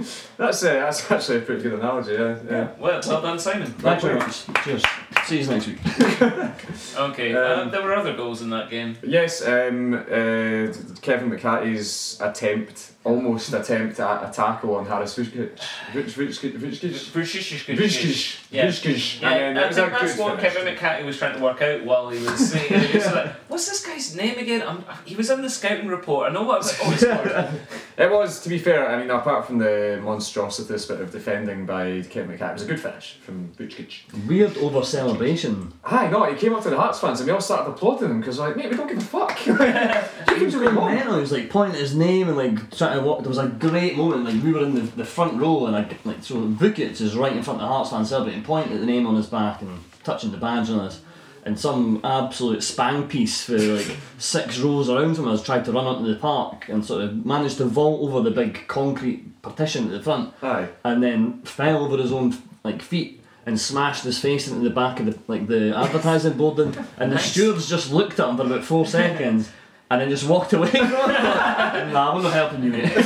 [0.36, 2.38] That's, uh, that's actually a pretty good analogy, yeah.
[2.48, 2.68] yeah.
[2.78, 3.66] Well, well done, Simon.
[3.72, 4.46] Thank you very much.
[4.64, 4.82] Cheers.
[5.24, 5.78] See you next week.
[6.96, 8.96] Okay, Um, uh, there were other goals in that game.
[9.02, 15.56] Yes, um, uh, Kevin McCarthy's attempt, almost attempt at a tackle on Haris Vucic.
[15.92, 18.66] Vucic, Vucic, Vucic, Vucic, Yeah.
[18.66, 19.20] Vucic.
[19.22, 20.52] Yeah, And then I it was a think that's good what finish.
[20.54, 22.80] Kevin McCarthy was trying to work out while he was saying.
[22.90, 26.28] He was like, "What's this guy's name again?" I'm, he was in the scouting report.
[26.30, 26.62] I know what.
[26.84, 27.48] Oh, he scored.
[27.96, 32.02] It was, to be fair, I mean, apart from the monstrosities bit of defending by
[32.10, 34.26] Kevin McCarthy, it was a good finish from Vucic.
[34.28, 35.72] Weird over celebration.
[35.84, 38.20] Aye, no, he came up to the Hearts fans and we all started applauding him
[38.20, 39.46] because, like, mate, we don't give a fuck.
[39.46, 40.94] you He can was do going what you want.
[40.96, 41.14] mental.
[41.14, 43.20] He was like pointing at his name and like trying walk.
[43.20, 44.24] There was a great moment.
[44.24, 47.32] Like we were in the, the front row and like like so Vukic is right
[47.34, 49.78] in front of the Hearts fan celebrating, pointing at the name on his back and
[50.04, 51.00] touching the badge on us.
[51.44, 55.86] And some absolute spang piece for like six rows around him has tried to run
[55.86, 59.90] onto the park and sort of managed to vault over the big concrete partition at
[59.92, 60.68] the front Aye.
[60.84, 65.00] and then fell over his own like feet and smashed his face into the back
[65.00, 67.32] of the like the advertising board and, and the Nice.
[67.32, 69.50] stewards just looked at him for about four seconds
[69.90, 70.70] and then just walked away.
[70.74, 72.96] nah, we're not helping you, mate.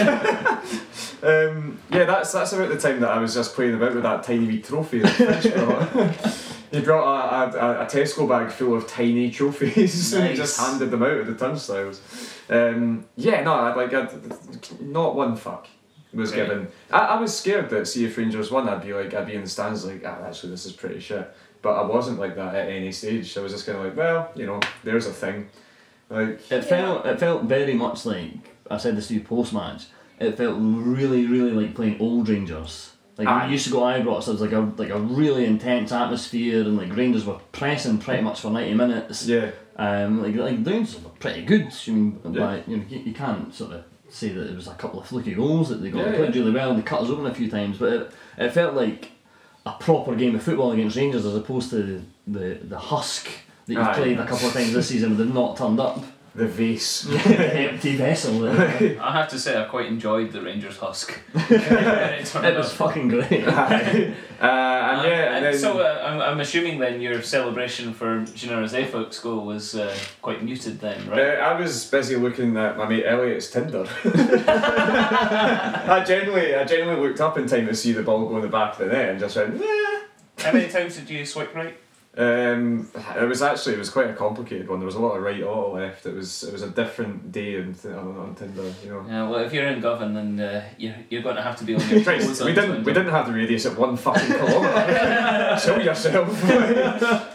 [1.23, 4.23] Um, yeah, that's that's about the time that I was just playing about with that
[4.25, 6.35] tiny wee trophy that brought.
[6.71, 10.91] he brought a, a, a Tesco bag full of tiny trophies and he just handed
[10.91, 12.03] them out at the turnstiles.
[12.51, 15.67] Um, yeah, no, I'd like I'd, not one fuck
[16.13, 16.43] was Okay.
[16.43, 16.69] given.
[16.93, 19.43] I, I was scared that see if Rangers won, I'd be like I'd be in
[19.43, 21.35] the stands like ah, actually this is pretty shit.
[21.63, 23.35] But I wasn't like that at any stage.
[23.39, 25.49] I was just kind of like, well, you know, there's a thing.
[26.15, 28.31] Like, It felt it felt very much like
[28.71, 29.87] I said this to you post match.
[30.21, 32.93] It felt really, really like playing old Rangers.
[33.19, 33.47] Like Aye.
[33.47, 36.77] we used to go Ibrox, there was like a like a really intense atmosphere, and
[36.77, 39.27] like Rangers were pressing pretty much for ninety minutes.
[39.27, 41.73] yeah, Um, like like the Rangers were pretty good.
[41.87, 42.31] I mean, Yeah.
[42.31, 45.07] but, you know, you, you can't sort of say that it was a couple of
[45.07, 45.99] fluky goals that they got.
[46.07, 46.41] Yeah, they played yeah.
[46.43, 49.11] really well and they cut us open a few times, but it, it felt like
[49.67, 53.29] a proper game of football against Rangers as opposed to the the husk
[53.67, 53.95] that you've Aye.
[53.95, 56.03] played a couple of times this season and they've not turned up.
[56.35, 57.03] the vase.
[57.03, 57.17] the
[57.71, 58.45] empty vessel.
[58.47, 61.17] It, I have to say, I quite enjoyed the Rangers husk.
[61.35, 63.47] it it was fucking great.
[63.47, 64.15] Aye.
[64.43, 68.65] uh, and yeah, and then so uh, I'm, I'm assuming then your celebration for Genero
[68.69, 71.39] Zeefuik's goal was uh, quite muted then, Uh, right?
[71.39, 73.87] I was busy looking at my mate Elliot's Tinder.
[74.77, 78.49] I genuinely, I genuinely looked up in time to see the ball go in the
[78.49, 80.01] back of the net and just went, nah.
[80.39, 81.77] How many times did you swipe right?
[82.17, 82.89] Um,
[83.21, 84.79] it was actually it was quite a complicated one.
[84.79, 86.07] There was a lot of right, a lot of left.
[86.07, 89.05] It was it was a different day on, on, on Tinder, you know.
[89.09, 91.75] Yeah, well, if you're in Govan, then uh, you're, you're going to have to be
[91.75, 92.41] on your Right, toes.
[92.45, 95.59] we didn't we didn't have the radius at one fucking kilometre.
[95.65, 96.29] Show yourself.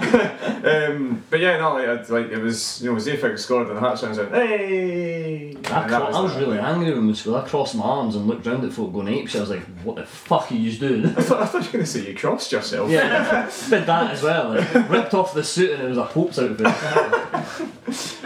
[0.66, 3.82] um, but yeah, no, like, I'd- like it was you know Zeefuik scored and the
[3.82, 5.50] Hearts went hey.
[5.50, 6.40] I, And cro- that I was that.
[6.40, 7.44] really angry when we scored.
[7.44, 9.36] I crossed my arms and looked round at folk going apes.
[9.36, 11.06] I was like, what the fuck are you doing?
[11.18, 12.90] I thought, I thought you were going to say you crossed yourself.
[12.90, 14.50] yeah, did that as well.
[14.56, 16.68] Like, ripped off the suit and it was a Pope's outfit.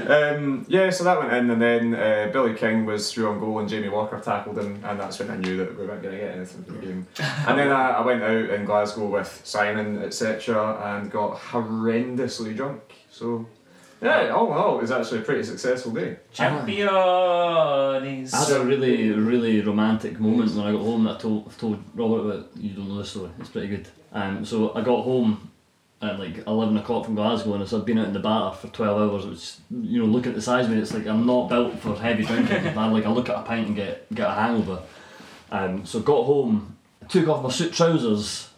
[0.08, 3.60] Um, yeah, so that went in, and then uh, Billy King was through on goal,
[3.60, 6.22] and Jamie Walker tackled him, and that's when I knew that we weren't going to
[6.22, 7.08] get anything from the game.
[7.48, 12.82] And then I, I went out in Glasgow with Simon, etc., and got horrendously drunk.
[13.10, 13.48] So,
[14.02, 16.18] yeah, all in all, it was actually a pretty successful day.
[16.34, 16.92] Champions.
[16.92, 21.58] I had a really, really romantic moment when I got home that I told, I've
[21.58, 22.50] told Robert about.
[22.58, 23.32] You don't know the story.
[23.40, 23.88] It's pretty good.
[24.12, 25.50] Um, so I got home
[26.04, 29.02] at like eleven o'clock from Glasgow, and I'd been out in the bar for twelve
[29.02, 29.26] hours.
[29.26, 29.56] Which
[29.90, 30.78] you know, look at the size of me.
[30.78, 32.78] It's like I'm not built for heavy drinking.
[32.78, 34.82] I like I look at a pint and get get a hangover.
[35.52, 38.50] Um, so got home, took off my suit trousers,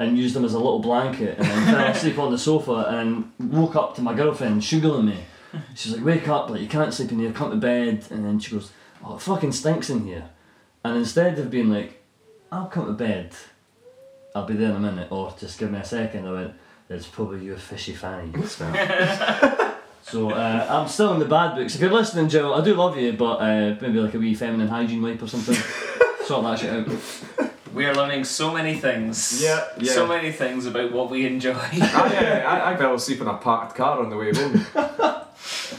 [0.00, 3.30] and used them as a little blanket and then fell asleep on the sofa and
[3.38, 5.18] woke up to my girlfriend sugaring me.
[5.74, 8.06] She's like, wake up, like you can't sleep in here, come to bed.
[8.10, 8.72] And then she goes,
[9.04, 10.30] oh, it fucking stinks in here.
[10.82, 12.02] And instead of being like,
[12.50, 13.32] I'll come to bed,
[14.34, 16.54] I'll be there in a minute, or just give me a second, I went,
[16.90, 18.74] it's probably your fishy fanny smell.
[20.02, 21.76] so uh, I'm still in the bad books.
[21.76, 24.68] If you're listening, Jill, I do love you, but uh, maybe like a wee feminine
[24.68, 25.54] hygiene wipe or something.
[26.24, 27.50] sort that shit out.
[27.72, 29.40] We are learning so many things.
[29.40, 29.92] Yeah, yeah.
[29.92, 31.52] So many things about what we enjoy.
[31.54, 34.66] I, uh, I, I fell asleep in a parked car on the way home.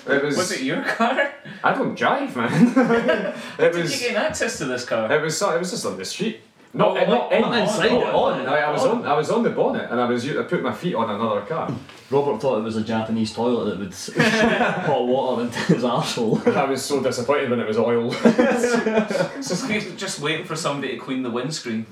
[0.07, 0.37] It was.
[0.37, 1.33] Was it your car?
[1.63, 2.69] I don't drive, man.
[2.69, 3.99] it Did you was.
[3.99, 5.11] gain access to this car?
[5.11, 5.39] It was.
[5.41, 6.39] It was just on the street.
[6.73, 8.39] Not, Oh, not, in, not inside on, it, on.
[8.41, 8.47] on.
[8.47, 8.99] I, I was On.
[8.99, 9.05] on.
[9.05, 10.25] I was on the bonnet, and I was.
[10.25, 11.69] u- I put my feet on another car.
[12.09, 16.45] Robert thought it was a Japanese toilet that would shoot hot water into his arsehole.
[16.55, 18.13] I was so disappointed when it was oil.
[19.41, 21.85] So he's just waiting for somebody to clean the windscreen.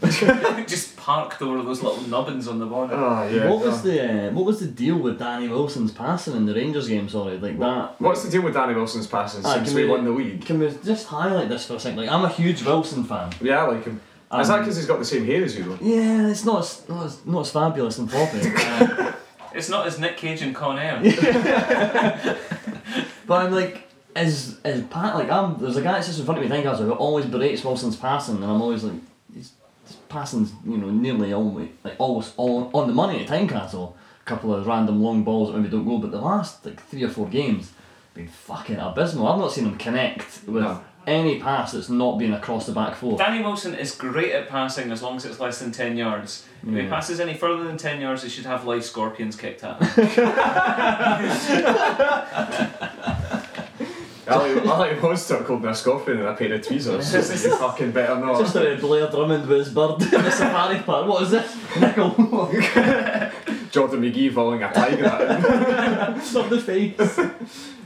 [0.67, 2.93] just parked over those little nubbins on the bonnet.
[2.95, 3.49] oh yeah.
[3.49, 6.87] What was the uh, what was the deal with Danny Wilson's passing in the Rangers
[6.87, 7.09] game?
[7.09, 7.99] Sorry, like that.
[7.99, 10.45] What's the deal with Danny Wilson's passing Ah, since can we, we- won the league?
[10.45, 11.97] Can we just highlight this for a second?
[11.99, 13.31] Like I'm a huge Wilson fan.
[13.41, 13.99] Yeah, I like him.
[14.31, 15.77] Is that Um, because he's got the same hair as you though?
[15.81, 18.41] Yeah, it's not as, not as, not as fabulous and floppy.
[19.07, 19.13] um,
[19.55, 20.99] It's not as Nick Cage and Con Air.
[23.25, 26.37] but I'm like, as as Pat, like I'm there's a guy that sits in front
[26.37, 28.99] of me, think I was like, always berates Wilson's passing, and I'm always like,
[29.33, 29.51] his,
[29.87, 33.95] his passing's you know nearly always like always all on the money at Tynecastle.
[34.21, 37.03] A couple of random long balls that maybe don't go, but the last like three
[37.03, 37.71] or four games
[38.13, 39.27] been fucking abysmal.
[39.27, 40.83] I've not seen him connect with No.
[41.09, 43.17] Any pass that's not been across the back four.
[43.17, 46.45] Danny Wilson is great at passing as long as it's less than 10 yards.
[46.65, 49.81] If he passes any further than 10 yards, he should have live scorpions kicked at
[49.81, 50.09] him.
[54.29, 57.11] Ali, Ali Monster called me a scorpion and a pair of tweezers.
[57.11, 58.39] Just like you fucking better not.
[58.39, 61.07] Just a of Blair Drummond with his bird in the safari park.
[61.07, 61.57] What is this?
[61.79, 62.11] Nickel.
[63.71, 66.21] Jordan McGhee following a tiger at him.
[66.21, 67.19] Stop the face.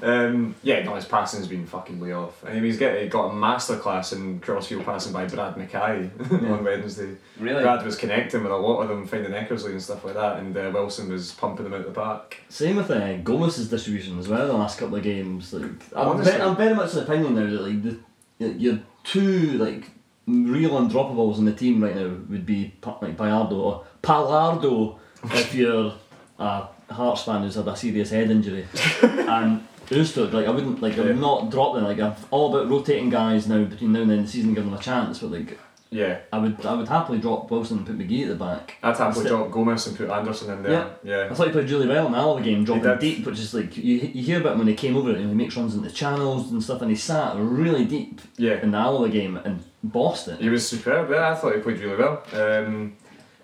[0.02, 2.44] Um, yeah, no, his passing's been fucking way off.
[2.46, 6.10] I mean, he's get, he got a masterclass in crossfield passing by Brad McKay
[6.52, 7.16] on Wednesday.
[7.40, 7.64] Really?
[7.64, 10.56] Brad was connecting with a lot of them, finding Eckersley and stuff like that, and
[10.58, 12.38] uh, Wilson was pumping them out the park.
[12.50, 14.46] Same with uh, Gomis's distribution as well.
[14.48, 15.64] The last couple of games, like
[15.96, 16.34] I'm, Honestly.
[16.34, 17.98] ve- I'm very much of the opinion now that like the
[18.40, 19.90] y- your two like
[20.28, 25.94] real undroppables in the team right now would be like Bayardo or Palardo if you're
[26.40, 28.66] a Hearts fan who's had a serious head injury,
[29.04, 30.32] and Ustuk.
[30.34, 31.22] Like I wouldn't like I would Yeah.
[31.22, 31.84] not drop them.
[31.84, 34.74] Like I'm all about rotating guys now between now and then the season, give them
[34.74, 35.20] a chance.
[35.20, 35.58] But like
[35.92, 38.78] Yeah, I would I would happily drop Wilson and put McGhee at the back.
[38.82, 40.96] I'd happily drop Gomis and put Anderson in there.
[41.04, 41.28] Yeah.
[41.30, 43.76] I thought he played really well in the Alloa game, dropping deep, which is like
[43.78, 46.52] you, you hear about him when he came over and he makes runs into channels
[46.52, 48.62] and stuff, and he sat really deep Yeah.
[48.64, 50.40] in the Alloa game and bossed it.
[50.40, 51.10] He was superb.
[51.12, 52.24] Yeah, I thought he played really well.
[52.34, 52.94] Um,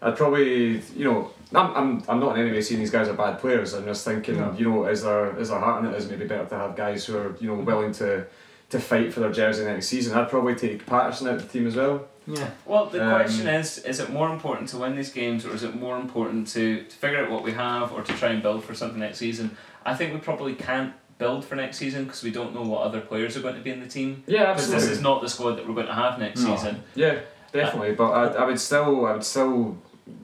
[0.02, 3.14] I'd probably, you know, I'm, I'm, I'm not in any way saying these guys are
[3.14, 3.74] bad players.
[3.74, 4.54] I'm just thinking, No.
[4.58, 5.98] you know, is there is there heart in it?
[5.98, 8.28] Is it maybe better to have guys who are, you know, willing to
[8.70, 10.16] to fight for their jersey next season?
[10.18, 12.06] I'd probably take Paterson out of the team as well.
[12.28, 15.54] Yeah, Well, the Um, question is is it more important to win these games or
[15.56, 18.44] is it more important to, to figure out what we have or to try and
[18.44, 19.58] build for something next season?
[19.84, 23.02] I think we probably can't build for next season because we don't know what other
[23.02, 24.24] players are going to be in the team.
[24.28, 24.76] Yeah, absolutely.
[24.76, 26.56] Because this is not the squad that we're going to have next No.
[26.56, 26.84] season.
[26.94, 27.16] Yeah,
[27.52, 27.94] definitely.
[27.96, 29.78] But I, I would still I would still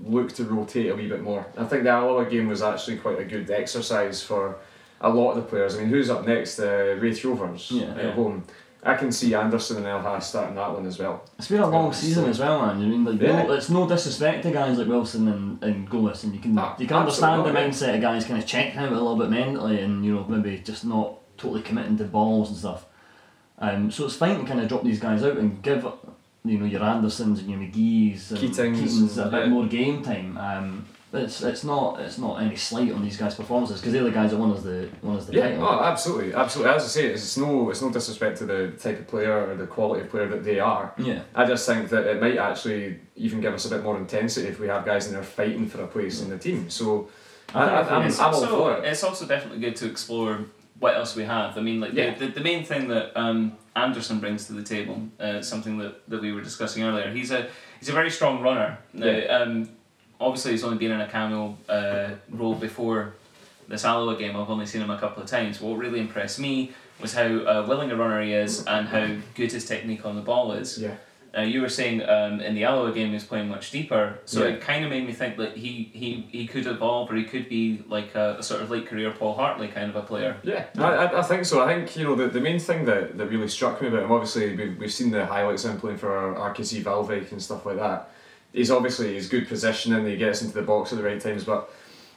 [0.03, 1.45] look to rotate a wee bit more.
[1.57, 4.57] I think the Alloa game was actually quite a good exercise for
[5.01, 5.75] a lot of the players.
[5.75, 6.59] I mean, who's up next?
[6.59, 7.85] Uh, Raith Rovers Yeah.
[7.87, 8.11] at Yeah.
[8.11, 8.43] home.
[8.87, 11.23] I can see Anderson and Elhas starting that one as well.
[11.39, 12.75] it's been a long season so- as well, man.
[12.77, 13.43] I mean, like Yeah.
[13.43, 16.75] no, it's no disrespect to guys like Wilson and, and Gomis, and you can Ah,
[16.77, 19.81] you can understand the mindset of guys kind of checking out a little bit mentally,
[19.81, 22.85] and you know maybe just not totally committing to balls and stuff.
[23.57, 25.85] Um, so it's fine to kind of drop these guys out and give
[26.45, 29.49] you know your Andersons and your McGhee's and Keatings, Keatings a bit yeah.
[29.49, 30.37] more game time.
[30.37, 34.11] Um, it's it's not it's not any slight on these guys' performances because they're the
[34.11, 35.63] guys that won us the won us the Yeah, title.
[35.65, 36.73] oh, absolutely, absolutely.
[36.73, 39.55] As I say, it's, it's no it's no disrespect to the type of player or
[39.55, 40.93] the quality of player that they are.
[40.97, 41.21] Yeah.
[41.33, 44.59] I just think that it might actually even give us a bit more intensity if
[44.59, 46.69] we have guys in there fighting for a place in the team.
[46.69, 47.07] So
[47.53, 48.85] I, I I, think I'm, it's, I'm all also, for it.
[48.85, 50.39] it's also definitely good to explore
[50.79, 51.57] what else we have.
[51.57, 52.13] I mean, like Yeah.
[52.15, 56.07] the, the, the main thing that um, Anderson brings to the table, uh, something that,
[56.09, 57.11] that we were discussing earlier.
[57.11, 57.47] He's a
[57.79, 58.77] he's a very strong runner.
[58.93, 59.37] Now, Yeah.
[59.37, 59.69] um,
[60.19, 63.13] obviously, he's only been in a cameo uh, role before
[63.67, 64.35] this Alloa game.
[64.35, 65.59] I've only seen him a couple of times.
[65.61, 69.51] What really impressed me was how uh, willing a runner he is and how good
[69.51, 70.77] his technique on the ball is.
[70.77, 70.95] Yeah.
[71.37, 74.43] Uh, you were saying um, in the Alloa game he was playing much deeper, so
[74.45, 74.53] Yeah.
[74.53, 77.49] it kind of made me think that he, he, he could evolve or he could
[77.49, 80.37] be like a, a sort of late career Paul Hartley kind of a player.
[80.43, 81.61] Yeah, I, I, I think so.
[81.61, 84.11] I think you know the, the main thing that, that really struck me about him.
[84.13, 87.77] Obviously, we've, we've seen the highlights of him playing for RKC Waalwijk and stuff like
[87.77, 88.09] that.
[88.53, 90.05] he's obviously he's good positioning.
[90.05, 91.69] He gets into the box at the right times, but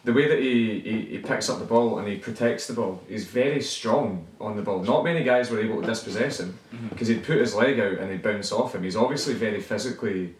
[0.05, 3.03] the way that he, he, he picks up the ball and he protects the ball,
[3.09, 4.83] he's very strong on the ball.
[4.83, 6.59] Not many guys were able to dispossess him
[6.91, 8.85] because he'd put his leg out and he'd bounce off him.
[8.85, 10.35] He's obviously very physically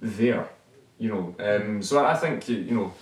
[0.00, 0.48] there,
[0.98, 1.34] you know.
[1.38, 2.92] Um, so I think you you know.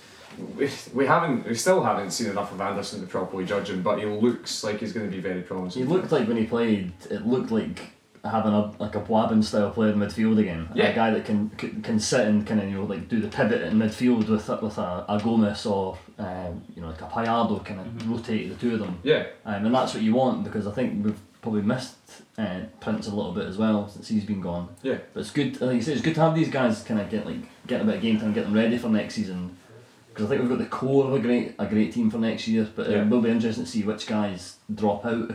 [0.56, 3.98] We, we haven't we still haven't seen enough of Anderson to properly judge him, but
[3.98, 5.82] he looks like he's going to be very promising.
[5.82, 7.90] He looked like when he played, it looked like
[8.28, 10.68] having a like a Buaben style player in midfield again.
[10.74, 10.88] Yeah.
[10.88, 13.28] A guy that can can, can sit and kind of you know like do the
[13.28, 17.06] pivot in midfield with a- with a, a Gomis or um, you know like a
[17.06, 18.98] Pallardo kind of rotate the two of them.
[19.02, 21.94] Yeah, Um, and that's what you want because I think we've probably missed
[22.36, 24.68] uh, Prince a little bit as well since he's been gone.
[24.82, 24.98] yeah.
[25.14, 25.60] But it's good.
[25.60, 27.84] Like you say, it's good to have these guys kind of get like get a
[27.84, 29.56] bit of game time, get them ready for next season.
[30.08, 32.48] Because I think we've got the core of a great a great team for next
[32.48, 32.68] year.
[32.74, 33.02] But Yeah.
[33.02, 35.30] it will be interesting to see which guys drop out.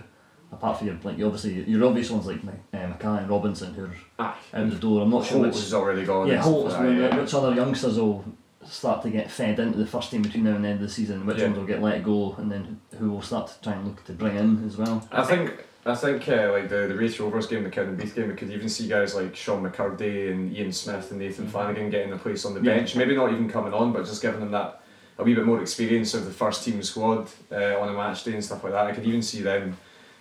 [0.53, 2.39] Apart from your like, you obviously your obvious ones like
[2.73, 2.77] uh,
[3.17, 5.01] and Robinson who are Ah, out the door.
[5.01, 5.55] I'm not sure which.
[5.55, 6.27] has already gone.
[6.27, 6.73] Yeah, and stuff Holtz.
[6.75, 7.19] that, yeah.
[7.19, 8.23] Which other youngsters will
[8.65, 10.93] start to get fed into the first team between now and the end of the
[10.93, 11.25] season?
[11.25, 11.45] Which Yeah.
[11.47, 14.13] ones will get let go, and then who will start to try and look to
[14.13, 15.07] bring in as well?
[15.11, 18.35] I think I think uh, like the the Raith Rovers game, the Cowdenbeath game, we
[18.35, 22.17] could even see guys like Sean McKirdy and Ian Smith and Nathan Flanagan getting a
[22.17, 22.75] place on the Yeah.
[22.77, 22.95] bench.
[22.95, 24.81] Maybe not even coming on, but just giving them that
[25.19, 28.33] a wee bit more experience of the first team squad uh, on a match day
[28.33, 28.87] and stuff like that.
[28.87, 29.75] I could even see them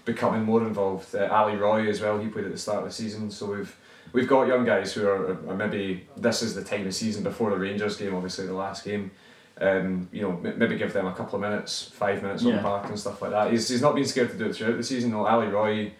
[0.05, 1.15] becoming more involved.
[1.15, 2.19] Uh, Ali Roy as well.
[2.19, 3.77] He played at the start of the season, so we've.
[4.13, 7.49] We've got young guys who are, are maybe this is the time of season before
[7.49, 9.11] the Rangers game, obviously the last game.
[9.59, 12.59] Um, you know, m- maybe give them a couple of minutes, five minutes on the
[12.61, 13.51] park and stuff like that.
[13.53, 15.13] He's, he's not been scared to do it throughout the season.
[15.13, 15.93] No, Ali Roy,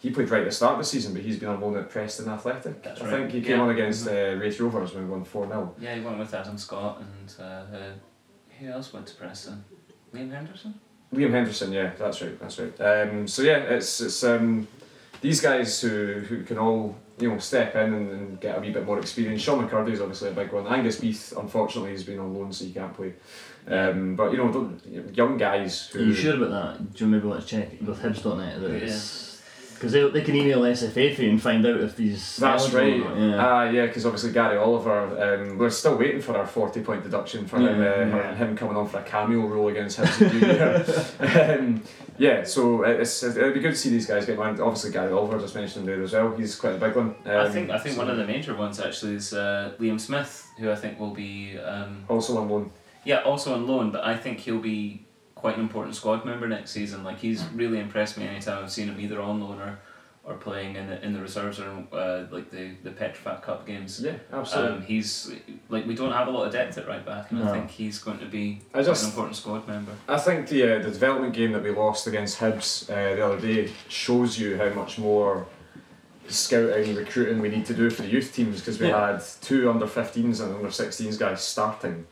[0.00, 1.88] he played right at the start of the season, but he's been on loan at
[1.90, 2.82] Preston Athletic.
[2.82, 3.10] That's I right.
[3.12, 3.62] think he came Yeah.
[3.62, 5.74] on against uh, Raith Rovers when we won 4 0.
[5.78, 7.42] Yeah, he went with Adam Scott and uh,
[7.76, 7.92] uh,
[8.58, 9.62] who else went to Preston?
[10.12, 10.74] Liam Henderson.
[11.14, 12.80] Liam Henderson, yeah, that's right, that's right.
[12.80, 14.68] Um, so yeah, it's it's um,
[15.20, 18.70] these guys who, who can all you know step in and, and get a wee
[18.70, 19.42] bit more experience.
[19.42, 20.66] Sean McKirdy is obviously a big one.
[20.68, 23.14] Angus Beith, unfortunately, has been on loan, so he can't play.
[23.66, 24.80] Um, but you know, don't-
[25.14, 26.94] young guys who Are you sure about that?
[26.94, 29.29] Do you maybe want to check with Hibs.net that it's
[29.80, 33.00] because they, they can email SFA for and find out if he's That's right.
[33.00, 33.46] or not, Yeah.
[33.46, 35.00] Ah, yeah, because obviously Gary Oliver,
[35.40, 38.34] um, we're still waiting for our forty point deduction for him, uh, Yeah.
[38.34, 41.82] him coming on for a cameo role against Hibs in New um,
[42.18, 44.60] yeah, so it's it'd be good to see these guys get one.
[44.60, 46.36] Obviously Gary Oliver just mentioned there as well.
[46.36, 47.14] He's quite a big one.
[47.24, 49.98] Um, I think I think so one of the major ones actually is uh, Liam
[49.98, 52.70] Smith, who I think will be um, also on loan.
[53.06, 55.06] yeah also on loan, but I think he'll be
[55.40, 57.02] quite an important squad member next season.
[57.02, 59.78] Like he's really impressed me anytime I've seen him either on loan or,
[60.24, 64.00] or playing in the in the reserves or uh, like the the Petrofac Cup games.
[64.02, 64.76] Yeah, absolutely.
[64.76, 65.32] Um, he's
[65.70, 67.48] like we don't have a lot of depth at right back, and No.
[67.48, 69.92] I think he's going to be I just- an important squad member.
[70.08, 73.40] I think the uh, the development game that we lost against Hibs uh, the other
[73.40, 75.46] day shows you how much more
[76.28, 79.12] scouting and recruiting we need to do for the youth teams because we Yeah.
[79.14, 82.06] had two under 15s and under 16s guys starting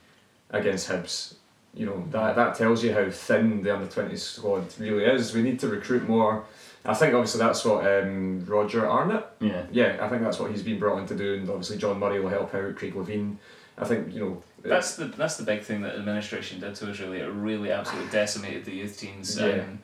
[0.51, 1.35] against Hibs.
[1.79, 5.33] You know that that tells you how thin the under twenty squad really is.
[5.33, 6.45] We need to recruit more.
[6.85, 9.67] I think obviously that's what um, Roger Arnott yeah.
[9.71, 12.21] yeah, I think that's what he's been brought in to do, and obviously John Murray
[12.21, 12.77] will help out.
[12.77, 13.37] Craig Levein,
[13.77, 14.43] I think you know.
[14.63, 16.99] That's the that's the big thing that administration did to us.
[16.99, 19.39] Really, it really absolutely decimated the youth teams.
[19.39, 19.47] Yeah.
[19.47, 19.81] Um,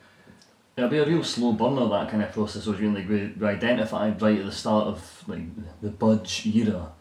[0.77, 4.21] It'll be a real slow burner that kind of process was really we, we identified
[4.21, 5.47] right at the start of like
[5.81, 6.91] the budge era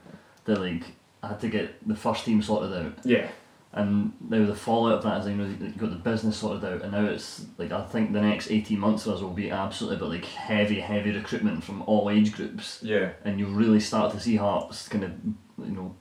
[0.44, 0.84] that like
[1.24, 3.28] I had to get the first team sorted out yeah,
[3.76, 6.82] and now the fallout of that is you know you got the business sorted out
[6.82, 9.98] and now it's like I think the next 18 months or us will be absolutely
[9.98, 14.20] but like heavy heavy recruitment from all age groups yeah, and you really start to
[14.20, 15.10] see Hearts kind of
[15.58, 15.96] you know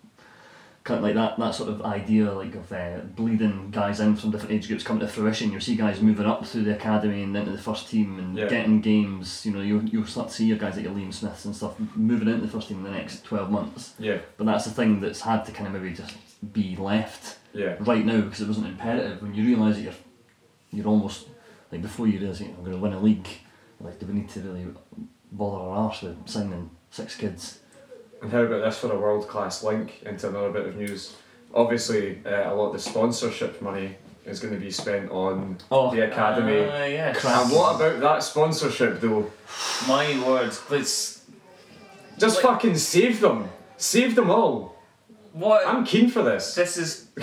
[0.83, 4.31] kind of like that that sort of idea like of uh, bleeding guys in from
[4.31, 5.49] different age groups come to fruition.
[5.49, 8.49] You'll see guys moving up through the academy and into the first team and Yeah.
[8.49, 9.45] getting games.
[9.45, 11.75] You know, you'll you'll start to see your guys like your Liam Smiths and stuff
[11.95, 13.93] moving into the first team in the next twelve months.
[13.97, 16.13] yeah, But that's the thing that's had to kind of maybe just
[16.51, 19.21] be left yeah, right now because it wasn't imperative.
[19.21, 19.93] When you realise that you're
[20.71, 21.27] you're almost
[21.71, 23.27] like before you realise you know, I'm going to win a league.
[23.79, 24.67] Like, do we need to really
[25.31, 27.59] bother our arse with signing six kids?
[28.21, 31.15] And how about this for a world class link into another bit of news?
[31.53, 35.93] Obviously, uh, a lot of the sponsorship money is going to be spent on Oh,
[35.93, 36.61] the academy.
[36.61, 37.23] Uh, yes.
[37.25, 39.29] And what about that sponsorship though?
[39.87, 41.23] My words, please.
[42.17, 43.49] Just Like- fucking save them.
[43.77, 44.72] Save them all.
[45.33, 45.67] What?
[45.67, 46.55] I'm keen for this.
[46.55, 47.07] This is.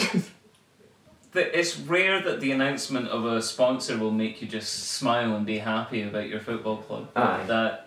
[1.32, 5.46] the, it's rare that the announcement of a sponsor will make you just smile and
[5.46, 7.08] be happy about your football club.
[7.14, 7.44] Aye.
[7.46, 7.86] That.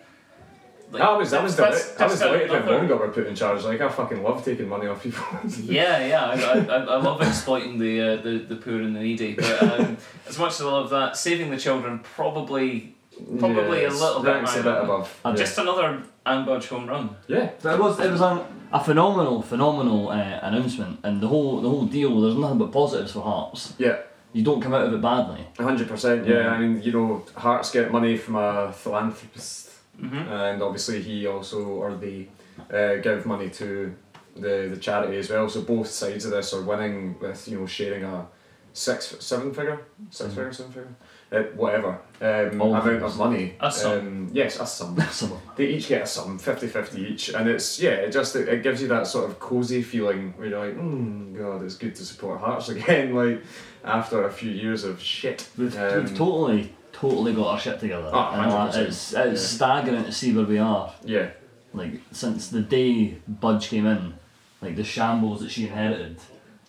[0.92, 3.36] like, I was, I was, that's- deli- I was delighted when Wonga were put in
[3.36, 3.64] charge.
[3.66, 5.24] Like, I fucking love taking money off people.
[5.64, 9.34] Yeah, yeah, I, I, I love exploiting the, uh, the the poor and the needy.
[9.34, 9.98] But um,
[10.28, 12.93] as much as I love that, saving the children probably
[13.40, 15.20] Probably a little bit ranks a higher bit above.
[15.26, 15.40] I'm yeah.
[15.44, 17.16] just another Ann Budge home run.
[17.28, 17.52] yeah.
[17.62, 18.42] But it was it was an
[18.72, 22.22] a phenomenal, phenomenal uh, announcement, and the whole the whole deal.
[22.22, 23.74] There's nothing but positives for Hearts.
[23.78, 23.98] Yeah,
[24.34, 25.46] You don't come out of it badly.
[25.60, 26.26] hundred percent.
[26.28, 29.70] Yeah, I mean, you know, Hearts get money from a philanthropist,
[30.02, 30.28] Mhm.
[30.28, 32.28] and obviously he also or they
[32.72, 33.94] uh, give money to
[34.36, 35.48] the the charity as well.
[35.50, 38.26] So both sides of this are winning with you know sharing a
[38.74, 40.36] six seven figure, 6 Mhm.
[40.36, 40.96] figure, seven figure,
[41.32, 43.12] uh, whatever um, All amount figures.
[43.14, 43.54] of money.
[43.60, 44.00] A sum.
[44.00, 44.98] Um, yes, a sum.
[45.12, 48.64] So, they each get a sum 50-50 each and it's yeah it just it, it
[48.64, 52.04] gives you that sort of cozy feeling where you're like mm, god it's good to
[52.06, 53.44] support hearts again like
[53.86, 58.10] after a few years of shit we've, Um, we've totally, totally got our shit together.
[58.12, 59.36] Oh, And, uh, 100%, it's it's yeah.
[59.58, 60.92] staggering to see where we are.
[61.04, 61.28] yeah
[61.74, 64.14] Like since the day Budge came in,
[64.62, 66.18] like the shambles that she inherited,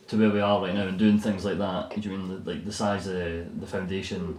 [0.09, 1.91] to where we are right now, and doing things like that.
[2.01, 4.39] Do you mean the, like the size of the, the foundation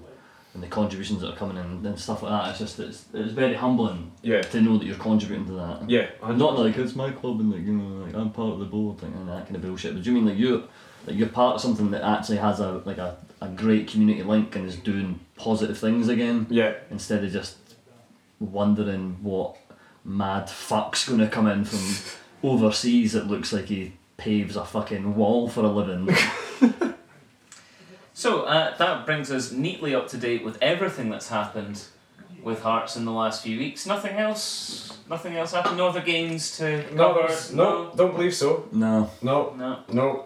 [0.53, 2.49] and the contributions that are coming in and stuff like that?
[2.51, 5.89] It's just it's, it's very humbling yeah to know that you're contributing to that.
[5.89, 8.59] yeah And not like it's my club and like you know like I'm part of
[8.59, 9.93] the board like, and that kind of bullshit.
[9.93, 10.67] But do you mean like you
[11.05, 14.55] like you're part of something that actually has a like a, a great community link
[14.55, 17.57] and is doing positive things again yeah instead of just
[18.39, 19.57] wondering what
[20.03, 21.79] mad fuck's gonna come in from
[22.43, 26.15] overseas It looks like he paves a fucking wall for a living.
[28.13, 31.83] So uh, that brings us neatly up to date with everything that's happened
[32.41, 33.85] with Hearts in the last few weeks.
[33.85, 34.97] Nothing else.
[35.09, 35.75] Nothing else happened.
[35.77, 37.19] No other games to no cover.
[37.27, 39.79] there's- no don't believe so no, no No.
[39.91, 40.25] no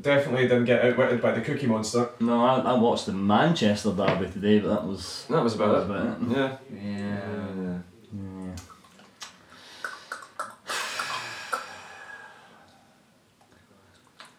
[0.00, 4.30] definitely didn't get outwitted by the cookie monster no, I, I watched the Manchester derby
[4.30, 6.36] today, but that was that was about That it was about it.
[6.36, 6.90] yeah Yeah.
[6.92, 7.65] yeah yeah.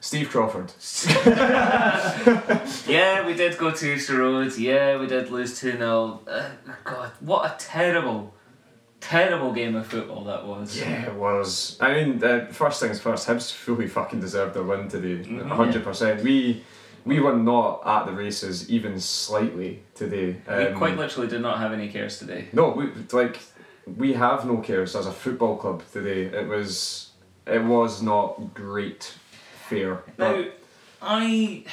[0.08, 0.72] Steve Crawford
[2.88, 4.56] Yeah, we did go to Easter Road.
[4.58, 6.22] Yeah, we did lose 2 0.
[6.26, 6.50] Uh,
[6.86, 8.34] God, what a terrible,
[9.02, 10.80] terrible game of football that was.
[10.80, 11.78] Yeah, it was.
[11.82, 15.28] I mean, uh, first things first, Hibs fully fucking deserved their win today.
[15.30, 15.50] Mhm.
[15.84, 16.24] 100%.
[16.24, 16.64] We
[17.04, 20.38] we were not at the races even slightly today.
[20.48, 22.48] We Um, quite literally did not have any cares today.
[22.54, 23.40] No, we, like,
[23.86, 26.24] we have no cares as a football club today.
[26.42, 27.10] It was,
[27.46, 29.14] it was not great
[29.68, 30.04] fare.
[30.18, 30.46] Now,
[31.02, 31.64] I,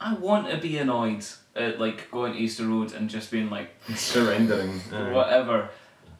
[0.00, 1.24] I want to be annoyed
[1.54, 4.80] at like going to Easter Road and just being like surrendering.
[5.12, 5.70] whatever,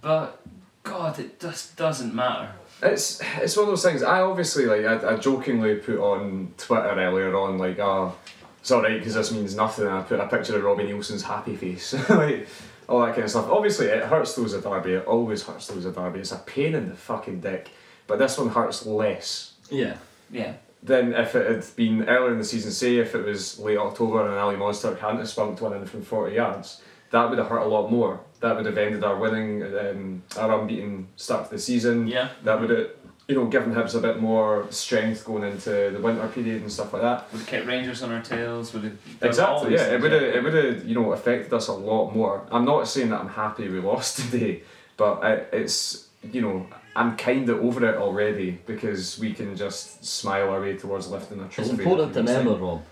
[0.00, 0.40] but
[0.82, 2.52] God, it just doesn't matter.
[2.82, 4.02] It's it's one of those things.
[4.02, 8.14] I obviously like I, I jokingly put on Twitter earlier on like ah,
[8.60, 9.86] it's alright because this means nothing.
[9.88, 12.46] I put a picture of Robbie Neilson's happy face, like
[12.88, 13.50] all that kind of stuff.
[13.50, 14.92] Obviously, it hurts those at Derby.
[14.92, 16.20] It always hurts those at Derby.
[16.20, 17.70] It's a pain in the fucking dick.
[18.06, 19.96] But this one hurts less Yeah.
[20.30, 20.54] Yeah.
[20.82, 22.70] than if it had been earlier in the season.
[22.70, 26.36] Say if it was late October and Alim Öztürk hadn't spunked one in from forty
[26.36, 28.20] yards, that would have hurt a lot more.
[28.40, 32.28] That would have ended our winning, um, our unbeaten start to the season Yeah.
[32.44, 32.90] that would have
[33.26, 36.92] you know given Hibs a bit more strength going into the winter period and stuff
[36.92, 37.30] like that.
[37.32, 38.72] Would have kept Rangers on our tails.
[38.72, 39.92] Would have Exactly, yeah.
[39.94, 42.46] It would have it would have you know affected us a lot more.
[42.52, 44.62] I'm not saying that I'm happy we lost today,
[44.96, 46.66] but I, it's you know
[46.99, 51.38] I'm kind of over it already because we can just smile our way towards lifting
[51.40, 51.62] a trophy.
[51.62, 52.82] It's important to It's like- remember, Rob,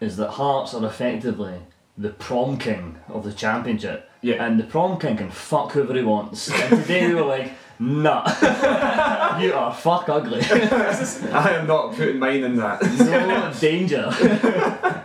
[0.00, 1.56] is that Hearts are effectively
[1.98, 4.08] the prom king of the championship.
[4.22, 4.42] Yeah.
[4.44, 6.50] And the prom king can fuck whoever he wants.
[6.50, 8.24] And today we were like, nah.
[9.40, 10.40] you are fuck ugly.
[10.50, 12.82] I am not putting mine in that.
[12.82, 14.08] no danger.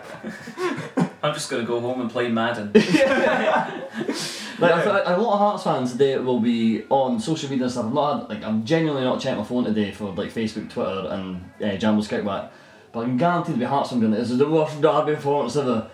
[1.23, 2.71] I'm just gonna go home and play Madden.
[4.59, 7.71] Like I thought, a lot of Hearts fans today will be on social media and
[7.71, 7.85] stuff.
[7.85, 11.49] I've not like I'm genuinely not checking my phone today for like Facebook, Twitter, and
[11.61, 12.49] uh, Jambo's kickback.
[12.91, 14.11] But I'm guaranteed to be Hearts fan going.
[14.13, 15.89] This is the worst derby performance ever.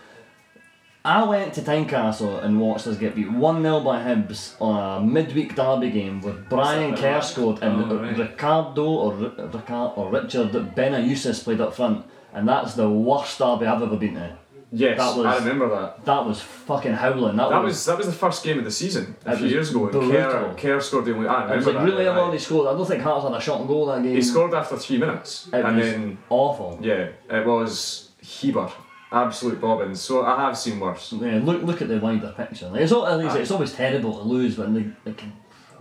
[1.03, 5.03] I went to Tynecastle and watched us get beat 1 0 by Hibs on a
[5.03, 8.15] midweek derby game with Brian What's that Kerscott and Oh, right.
[8.15, 12.05] Ricardo or, Ri- Ricard, or Richard Benayoussis played up front.
[12.33, 14.37] And that's the worst derby I've ever been to.
[14.71, 16.05] Yes, That was- I remember that.
[16.05, 17.35] That was fucking howling.
[17.37, 19.69] That, That was was that was the first game of the season a few years
[19.71, 19.87] ago.
[19.89, 20.11] And.
[20.11, 21.27] Kerr, Kerr scored the only.
[21.27, 21.91] I I was remember like, that.
[21.91, 22.19] really aye.
[22.27, 22.67] early scored.
[22.67, 24.15] I don't think Hearts had a shot and goal that game.
[24.15, 26.79] He scored after three minutes, It and was then awful.
[26.81, 28.69] yeah, it was Heber,
[29.11, 29.99] absolute bobbins.
[29.99, 31.13] So I have seen worse.
[31.13, 32.69] Yeah, look look at the wider picture.
[32.69, 33.39] Like, it's, al- at least, Aye.
[33.39, 35.21] it's always terrible to lose, but like, like,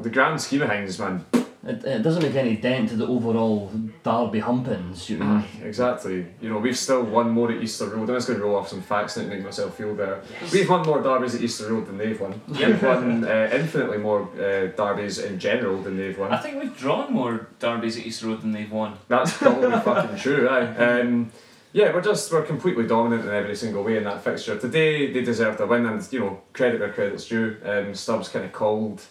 [0.01, 1.25] The grand scheme of things, man.
[1.63, 3.71] It, it doesn't make any dent to the overall
[4.03, 5.11] derby humpings.
[5.11, 5.45] You know?
[5.63, 6.27] Exactly.
[6.41, 8.09] You know, we've still won more at Easter Road.
[8.09, 10.23] I'm just going to roll off some facts now to make myself feel better.
[10.53, 12.41] We've won more derbies at Easter Road than they've won.
[12.49, 16.33] We've won uh, infinitely more uh, derbies in general than they've won.
[16.33, 18.97] I think we've drawn more derbies at Easter Road than they've won.
[19.09, 20.75] That's probably fucking true, aye.
[20.77, 21.31] Um,
[21.73, 24.59] yeah, we're just we're completely dominant in every single way in that fixture.
[24.59, 27.59] Today they deserved a win, and you know credit where credit's due.
[27.65, 29.03] Um, Stubbs kind of called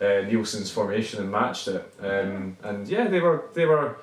[0.00, 1.92] uh, Neilson's formation and matched it.
[2.00, 3.98] Um, and yeah, they were they were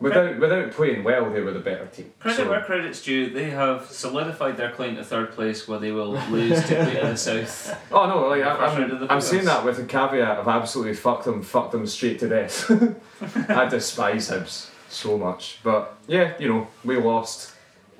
[0.00, 2.12] without without playing well, they were the better team.
[2.20, 5.92] Credit So- where credit's due, they have solidified their claim to third place where they
[5.92, 7.76] will lose to the South.
[7.92, 10.94] Oh no, like I, round of I'm, I'm saying that with a caveat of absolutely
[10.94, 12.70] fuck them, fuck them straight to death.
[13.50, 17.50] I despise Hibs so much, but yeah, you know, we lost.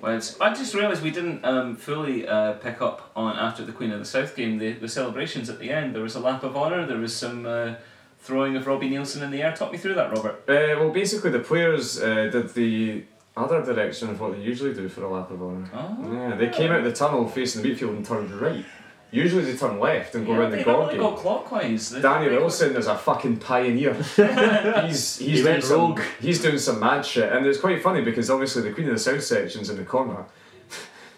[0.03, 3.93] Well, I just realised we didn't um, fully uh, pick up on after the Queen
[3.93, 5.95] of the South game the, the celebrations at the end.
[5.95, 7.75] There was a lap of honour, there was some uh,
[8.19, 9.55] throwing of Robbie Neilson in the air.
[9.55, 10.43] Talk me through that, Robert.
[10.49, 13.05] Uh, well, basically, the players uh, did the
[13.37, 15.71] other direction of what they usually do for a lap of honour.
[15.73, 16.13] Oh.
[16.13, 18.65] Yeah, they came out of the tunnel facing the midfield and turned right.
[19.13, 20.99] Usually they turn left and go Yeah, around they the normally gorgie.
[20.99, 21.91] go clockwise.
[21.91, 23.93] They- Danny Wilson is a fucking pioneer.
[24.87, 26.01] he's he's He doing went some, rogue.
[26.21, 28.99] he's doing some mad shit, and it's quite funny because obviously the Queen of the
[28.99, 30.25] South section's in the corner.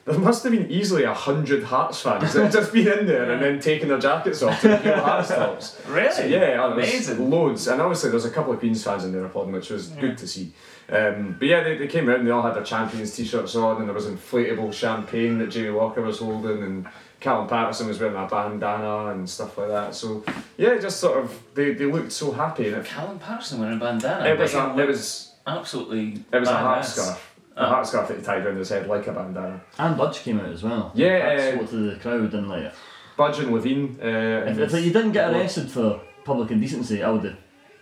[0.07, 3.31] There must have been easily a hundred Hearts fans that had just been in there
[3.33, 5.81] and then taking their jackets off to feel Hearts tops.
[5.89, 6.11] Really?
[6.13, 7.31] So, yeah, Amazing.
[7.31, 10.19] loads, and obviously there's a couple of Queens fans in there applauding, which was good
[10.19, 10.53] to see.
[10.91, 13.79] Um, but yeah, they, they came out and they all had their champions t-shirts on,
[13.79, 16.87] and there was inflatable champagne that Jamie Walker was holding, and
[17.25, 19.95] Callum Paterson was wearing a bandana and stuff like that.
[19.95, 20.23] So
[20.59, 23.81] yeah, just sort of they, they looked so happy, and it, Callum Paterson wearing a
[23.81, 24.27] bandana.
[24.27, 26.23] it was a, it was absolutely.
[26.31, 26.59] it was a badass.
[26.61, 27.31] heart scarf.
[27.57, 27.67] A Oh.
[27.69, 29.61] heart scarf that he tied around his head like a bandana.
[29.79, 30.91] And Budge came out as well.
[30.95, 32.73] Yeah, That uh, spoke to the crowd and like,
[33.17, 33.95] Budge and Levein.
[34.03, 34.07] Uh,
[34.43, 37.39] if, and if you didn't get arrested for public indecency, I would have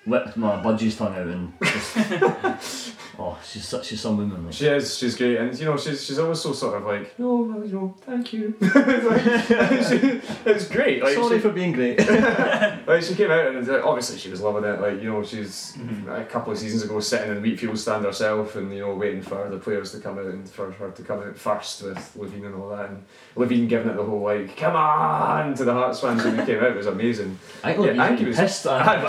[0.07, 1.97] whipped my Budgie's tongue out and just.
[3.19, 4.45] oh, she's such she's some woman.
[4.47, 4.55] Like.
[4.55, 7.37] She is, she's great, and you know, she's she's always so sort of like, no,
[7.43, 8.55] well, you know, thank you.
[8.61, 9.23] Like,
[9.89, 11.03] she- it's great.
[11.03, 11.99] Like, Sorry she, for being great.
[12.87, 14.81] like she came out and uh, obviously she was loving it.
[14.81, 16.11] Like you know, she's Mm-hmm.
[16.11, 19.23] a couple of seasons ago sitting in the Wheatfield stand herself, and you know, waiting
[19.23, 22.47] for the players to come out and for her to come out first with Levein
[22.47, 23.05] and all that, and
[23.37, 26.59] Levein giving it the whole like, come on to the Hearts fans when he came
[26.59, 26.71] out.
[26.73, 27.39] It was amazing.
[27.65, 28.67] I think Yeah, I think he he was was- pissed.
[28.67, 29.03] I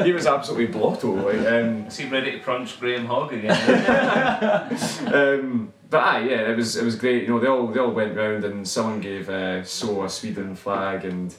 [0.00, 0.46] at was a gonna month.
[0.46, 1.12] say, he was absolutely blotto.
[1.14, 3.52] Like, um, he ready to punch Graham Hogg again?
[5.14, 7.22] um, but aye, yeah, it was it was great.
[7.22, 10.54] You know, they all they all went round and someone gave uh, So a Sweden
[10.56, 11.34] flag and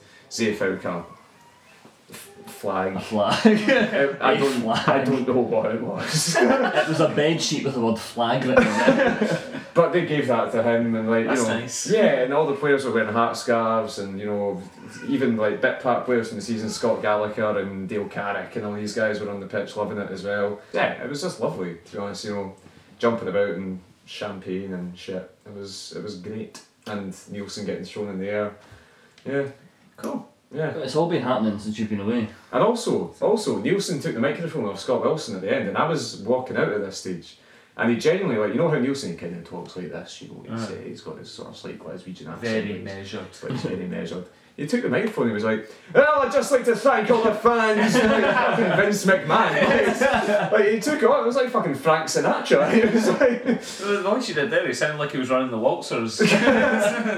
[1.01, 1.16] f-
[2.49, 2.95] flag.
[2.95, 3.35] A flag.
[4.21, 4.89] I, I A don't flag.
[4.89, 8.43] I don't know what it was, it was a bed sheet with the word flag
[8.45, 9.41] written on it.
[9.73, 11.89] but they gave that to him and like you That's know nice.
[11.89, 14.61] yeah, and all the players were wearing heart scarves and you know
[15.07, 18.73] even like bit part players from the season, Scott Gallagher and Dale Carrick and all
[18.73, 20.59] these guys were on the pitch loving it as well.
[20.73, 22.25] Yeah, it was just lovely to be honest.
[22.25, 22.55] You know,
[22.99, 25.29] jumping about and champagne and shit.
[25.45, 26.61] It was it was great.
[26.87, 28.55] And Neilson getting thrown in the air.
[29.25, 29.47] Yeah,
[29.97, 30.29] cool.
[30.53, 30.69] Yeah.
[30.77, 32.29] It's all been happening since you've been away.
[32.51, 35.87] And also, also Neilson took the microphone off Scott Wilson at the end, and I
[35.87, 37.37] was walking out at this stage,
[37.75, 40.43] and he genuinely like you know how Neilson kind of talks like this, you know,
[40.49, 40.73] he's, Uh.
[40.73, 42.39] uh, he's got this sort of slight Glaswegian accent.
[42.41, 43.27] Very He's- measured.
[43.43, 44.25] like very measured.
[44.57, 47.21] He took the microphone and he was like, Well, I'd just like to thank all
[47.23, 49.53] the fans, like fucking Vince McMahon.
[49.53, 52.73] Like, like, he took it on, it was like fucking Frank Sinatra.
[52.73, 55.57] He was like, The voice you did there, he sounded like he was running the
[55.59, 56.17] waltzers.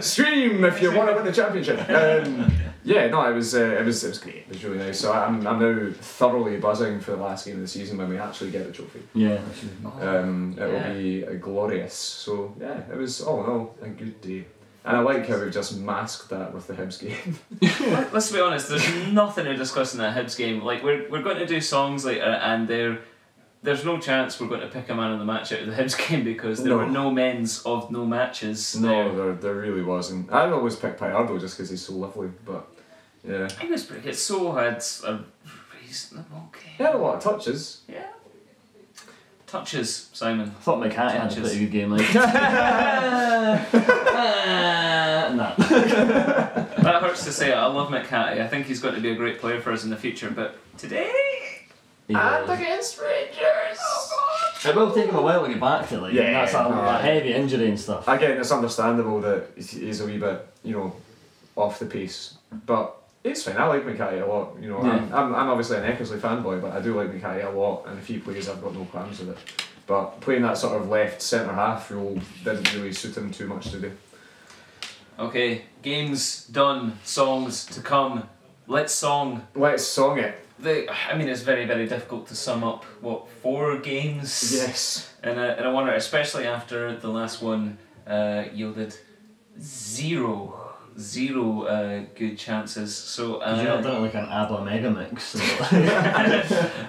[0.04, 1.80] Stream if you want to win the championship.
[1.90, 2.52] Um,
[2.84, 4.36] yeah, no, it was, uh, it was, it was great.
[4.38, 5.00] It was really nice.
[5.00, 8.18] So I'm, I'm now thoroughly buzzing for the last game of the season when we
[8.18, 9.02] actually get the trophy.
[9.14, 9.40] Yeah.
[9.50, 10.08] actually.
[10.08, 10.88] Um, it Yeah.
[10.90, 11.94] will be uh, glorious.
[11.94, 14.46] So yeah, it was all in all a good day.
[14.86, 17.38] And I like how we've just masked that with the Hibs game.
[17.92, 20.64] Let- Let's be honest, there's nothing to discuss in that Hibs game.
[20.64, 23.00] Like we're we're going to do songs later, and there,
[23.62, 25.74] there's no chance we're going to pick a man of the match out of the
[25.74, 26.78] Hibs game because there No.
[26.78, 28.76] were no men's of no matches.
[28.80, 29.26] No, there.
[29.26, 30.32] there, there really wasn't.
[30.32, 32.68] I'd always pick Pallardo just because he's so lovely, but
[33.28, 33.50] yeah.
[33.60, 34.16] He was pretty good.
[34.16, 35.20] So had a
[35.82, 36.74] reasonable game.
[36.78, 37.82] He had a lot of touches.
[37.90, 38.08] Yeah.
[39.50, 40.50] Touches, Simon.
[40.56, 41.50] I thought McCarthy had a Touches.
[41.50, 41.92] pretty good game.
[41.92, 42.08] Like.
[44.20, 45.54] Uh, nah.
[46.80, 47.54] That hurts to say.
[47.54, 48.42] I love McCarthy.
[48.42, 50.30] I think he's going to be a great player for us in the future.
[50.32, 51.12] But today,
[52.08, 52.50] He was.
[52.50, 53.78] against Rangers!
[53.82, 56.14] Oh, it will take him a while to get back to like.
[56.14, 56.82] Yeah, that's a, no.
[56.82, 58.08] a heavy injury and stuff.
[58.08, 60.96] Again, it's understandable that he's- he's a wee bit, you know,
[61.56, 62.36] off the pace.
[62.66, 63.58] But it's fine.
[63.58, 64.56] I like McKay a lot.
[64.62, 67.50] You know, I'm, I'm, I'm obviously an Eckersley fanboy, but I do like McKay a
[67.50, 67.86] lot.
[67.88, 69.38] And if he plays, I've got no qualms with it.
[69.88, 73.72] But playing that sort of left centre half role didn't really suit him too much
[73.72, 73.92] today.
[75.18, 78.30] okay, games done, songs to come.
[78.68, 79.48] Let's song.
[79.56, 80.46] Let's song it.
[80.60, 84.54] The, I mean, it's very, very difficult to sum up what four games.
[84.54, 85.12] Yes.
[85.24, 88.96] And I, and I wonder, especially after the last one uh, yielded
[89.60, 90.69] zero,
[91.00, 92.96] zero uh, good chances.
[92.96, 95.24] So Because you're not uh, doing like an ABBA mega mix.
[95.24, 95.40] So.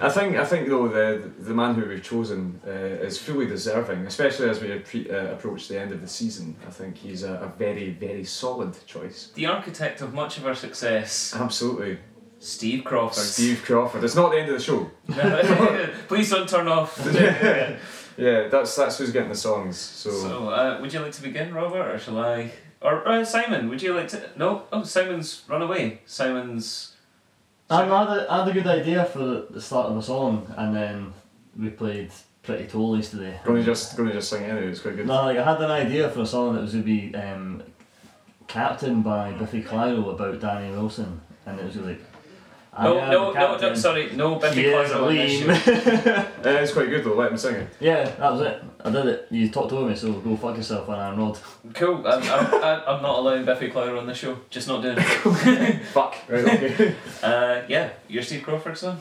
[0.03, 2.71] I think I think though the the man who we've chosen uh,
[3.07, 6.55] is fully deserving, especially as we appre- uh, approach the end of the season.
[6.67, 9.31] I think he's a, a very very solid choice.
[9.35, 11.33] the architect of much of our success.
[11.35, 11.97] Absolutely.
[12.39, 13.23] Steve Crawford.
[13.23, 14.03] Steve Crawford.
[14.03, 14.89] It's not the end of the show.
[16.07, 16.97] Please don't turn off.
[18.17, 19.77] yeah, that's that's who's getting the songs.
[19.77, 22.51] So, So, uh, would you like to begin, Robert, or shall I?
[22.81, 24.29] Or uh, Simon, would you like to?
[24.35, 24.63] No.
[24.71, 26.01] Oh, Simon's run away.
[26.05, 26.95] Simon's.
[27.69, 30.75] I had, a, I had a good idea for the start of a song, and
[30.75, 31.13] then
[31.57, 32.11] we played
[32.43, 33.39] Pretty Tollies today.
[33.45, 34.67] gonna just gonna just sing it anyway.
[34.67, 35.07] It's quite good.
[35.07, 37.63] No, like I had an idea for a song that was going to be um,
[38.47, 42.01] Captain by Biffy Clyro about Danny Wilson, and it was like.
[42.73, 46.49] I No, no, no, no, sorry, no Biffy She is a Clyro on this show.
[46.49, 47.15] Uh, it's quite good though.
[47.15, 47.67] Let him sing it.
[47.81, 48.63] yeah, that was it.
[48.83, 49.27] I did it.
[49.29, 51.37] You talked over me, so go fuck yourself, and I'm Rod.
[51.73, 52.07] Cool.
[52.07, 54.37] I'm, I'm, I'm I'm not allowing Biffy Clyro on the show.
[54.49, 55.81] Just not doing it.
[55.87, 56.15] Fuck.
[56.29, 56.45] Right.
[56.45, 56.95] Okay.
[57.21, 58.97] Uh, yeah, your Steve Crawford son?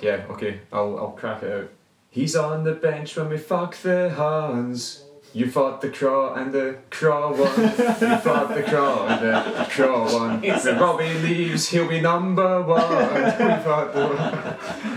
[0.00, 0.24] yeah.
[0.30, 0.60] Okay.
[0.72, 1.70] I'll I'll crack it out.
[2.10, 5.04] He's on the bench when we fuck the Hans.
[5.38, 7.60] You fought the craw and the craw won.
[7.60, 10.42] You fought the craw and the craw one.
[10.64, 12.82] When Robbie leaves, he'll be number one.
[13.38, 14.06] We fought the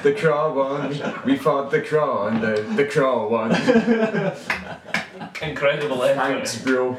[0.04, 0.90] the craw won.
[1.26, 3.52] We fought the craw and the the craw one.
[5.48, 6.48] Incredible effort.
[6.48, 6.98] Thanks, bro.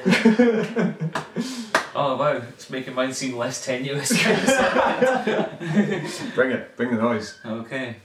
[1.96, 4.10] Oh wow, it's making mine seem less tenuous.
[6.36, 6.76] Bring it.
[6.76, 7.40] Bring the noise.
[7.44, 7.96] okay.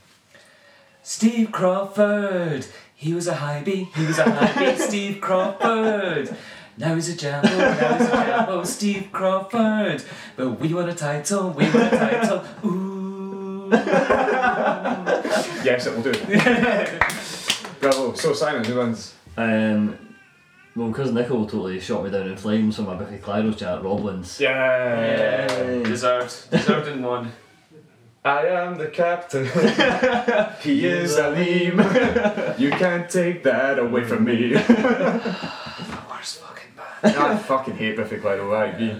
[1.04, 2.66] Steve Crawford.
[3.00, 3.88] He was a high B.
[3.94, 4.76] He was a high B.
[4.76, 6.36] Steve Crawford.
[6.76, 7.48] Now he's a jambo.
[7.48, 8.64] Now he's a jambo.
[8.64, 10.02] Steve Crawford.
[10.34, 11.50] But we want a title.
[11.50, 12.44] We want a title.
[12.68, 13.70] Ooh.
[15.62, 16.12] Yes, it will do.
[17.80, 18.14] Bravo.
[18.14, 19.14] So Simon, who wins?
[19.36, 19.96] Um,
[20.74, 24.00] well, because Nicole totally shot me down in flames for my Biffy Clyro chat, Rob
[24.00, 24.40] wins.
[24.40, 25.46] Yeah.
[25.56, 25.84] Yay.
[25.84, 26.50] Deserved.
[26.50, 27.30] Deserved in one.
[28.28, 29.46] I am the captain.
[30.60, 31.78] he is Alim.
[32.58, 34.52] you can't take that away from me.
[36.10, 37.16] Worst fucking band.
[37.16, 38.54] I fucking hate Biffy Clyro.
[38.54, 38.94] I agree.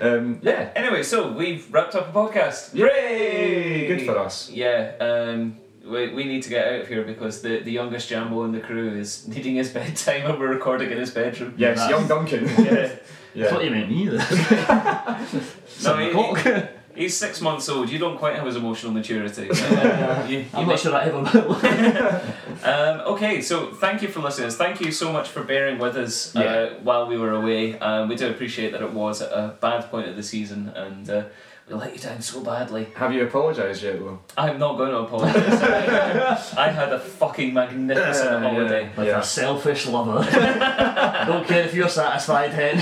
[0.00, 0.70] Um, yeah.
[0.74, 2.72] Anyway, so we've wrapped up a podcast.
[2.74, 3.86] Yay!
[3.86, 4.48] Good for us.
[4.50, 8.44] Yeah, um, we, we need to get out of here because the, the youngest Jambo
[8.44, 11.52] in the crew is needing his bedtime and we're recording in his bedroom.
[11.58, 12.48] Yes, That's- young Duncan.
[13.34, 13.46] Yeah.
[13.46, 14.18] I thought you meant me then.
[14.18, 15.26] No,
[15.68, 16.70] Seven he- o'clock.
[16.94, 17.88] He's six months old.
[17.88, 19.48] You don't quite have his emotional maturity.
[19.60, 22.20] Uh, you- you I'm may- not sure I ever will.
[22.62, 24.50] Um, okay, so thank you for listening.
[24.50, 26.82] Thank you so much for bearing with us uh, Yeah.
[26.82, 27.78] while we were away.
[27.78, 31.08] Um, we do appreciate that it was at a bad point of the season and
[31.08, 31.22] uh,
[31.66, 32.88] we let you down so badly.
[32.96, 34.18] Have you apologised yet, though?
[34.36, 36.54] I'm not going to apologise.
[36.54, 38.50] I had a fucking magnificent Uh, yeah.
[38.50, 38.90] holiday.
[38.96, 39.20] Like Yeah.
[39.20, 40.18] a selfish lover.
[41.26, 42.76] Don't care if you're satisfied, hen.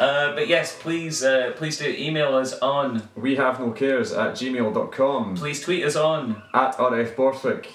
[0.00, 3.08] Uh, but yes, please, uh, please do email us on.
[3.16, 6.42] We have no cares at gmail.com, Please tweet us on.
[6.54, 7.68] at RF Borthwick.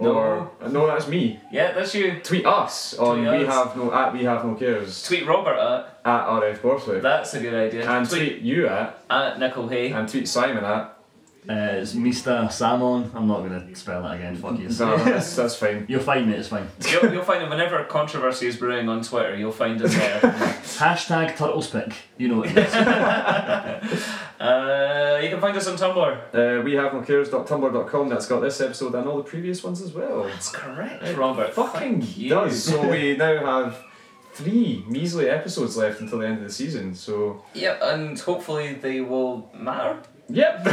[0.00, 0.12] No.
[0.14, 1.40] Or, no, that's me.
[1.52, 2.20] Yeah, that's you.
[2.22, 3.54] Tweet us on Tweet we us.
[3.54, 5.98] have no at we have no cares Tweet Robert at.
[6.04, 7.02] at RF Borthwick.
[7.02, 7.88] That's a good idea.
[7.90, 9.90] and tweet you at at Nickel Hay.
[9.92, 10.97] and tweet Simon at.
[11.48, 12.52] Uh, it's Mr.
[12.52, 13.10] Salmon.
[13.14, 14.68] I'm not going to spell that again, fuck you.
[14.78, 15.86] No, that's, that's fine.
[15.88, 16.68] You'll find me, it's fine.
[16.90, 19.34] You'll, you'll find it whenever controversy is brewing on Twitter.
[19.34, 20.20] You'll find us there.
[20.20, 21.94] Hashtag Turtlespick.
[22.18, 22.74] You know what it is.
[24.40, 26.60] uh, you can find us on Tumblr.
[26.60, 27.00] Uh, we have no
[28.10, 30.24] that's got this episode and all the previous ones as well.
[30.24, 31.54] That's correct, Robert.
[31.54, 32.28] Fucking Thank you.
[32.28, 32.62] does.
[32.62, 33.82] So we now have
[34.34, 36.94] three measly episodes left until the end of the season.
[36.94, 40.02] So Yep, and hopefully they will matter.
[40.28, 40.64] Yep,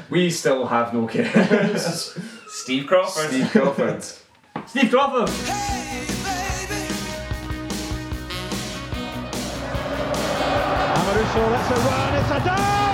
[0.10, 2.18] we still have no cares.
[2.48, 3.30] Steve Crawford.
[3.30, 4.04] Steve Crawford.
[4.66, 5.28] Steve Crawford!
[10.96, 12.89] Amaruso, that's a run, it's a down!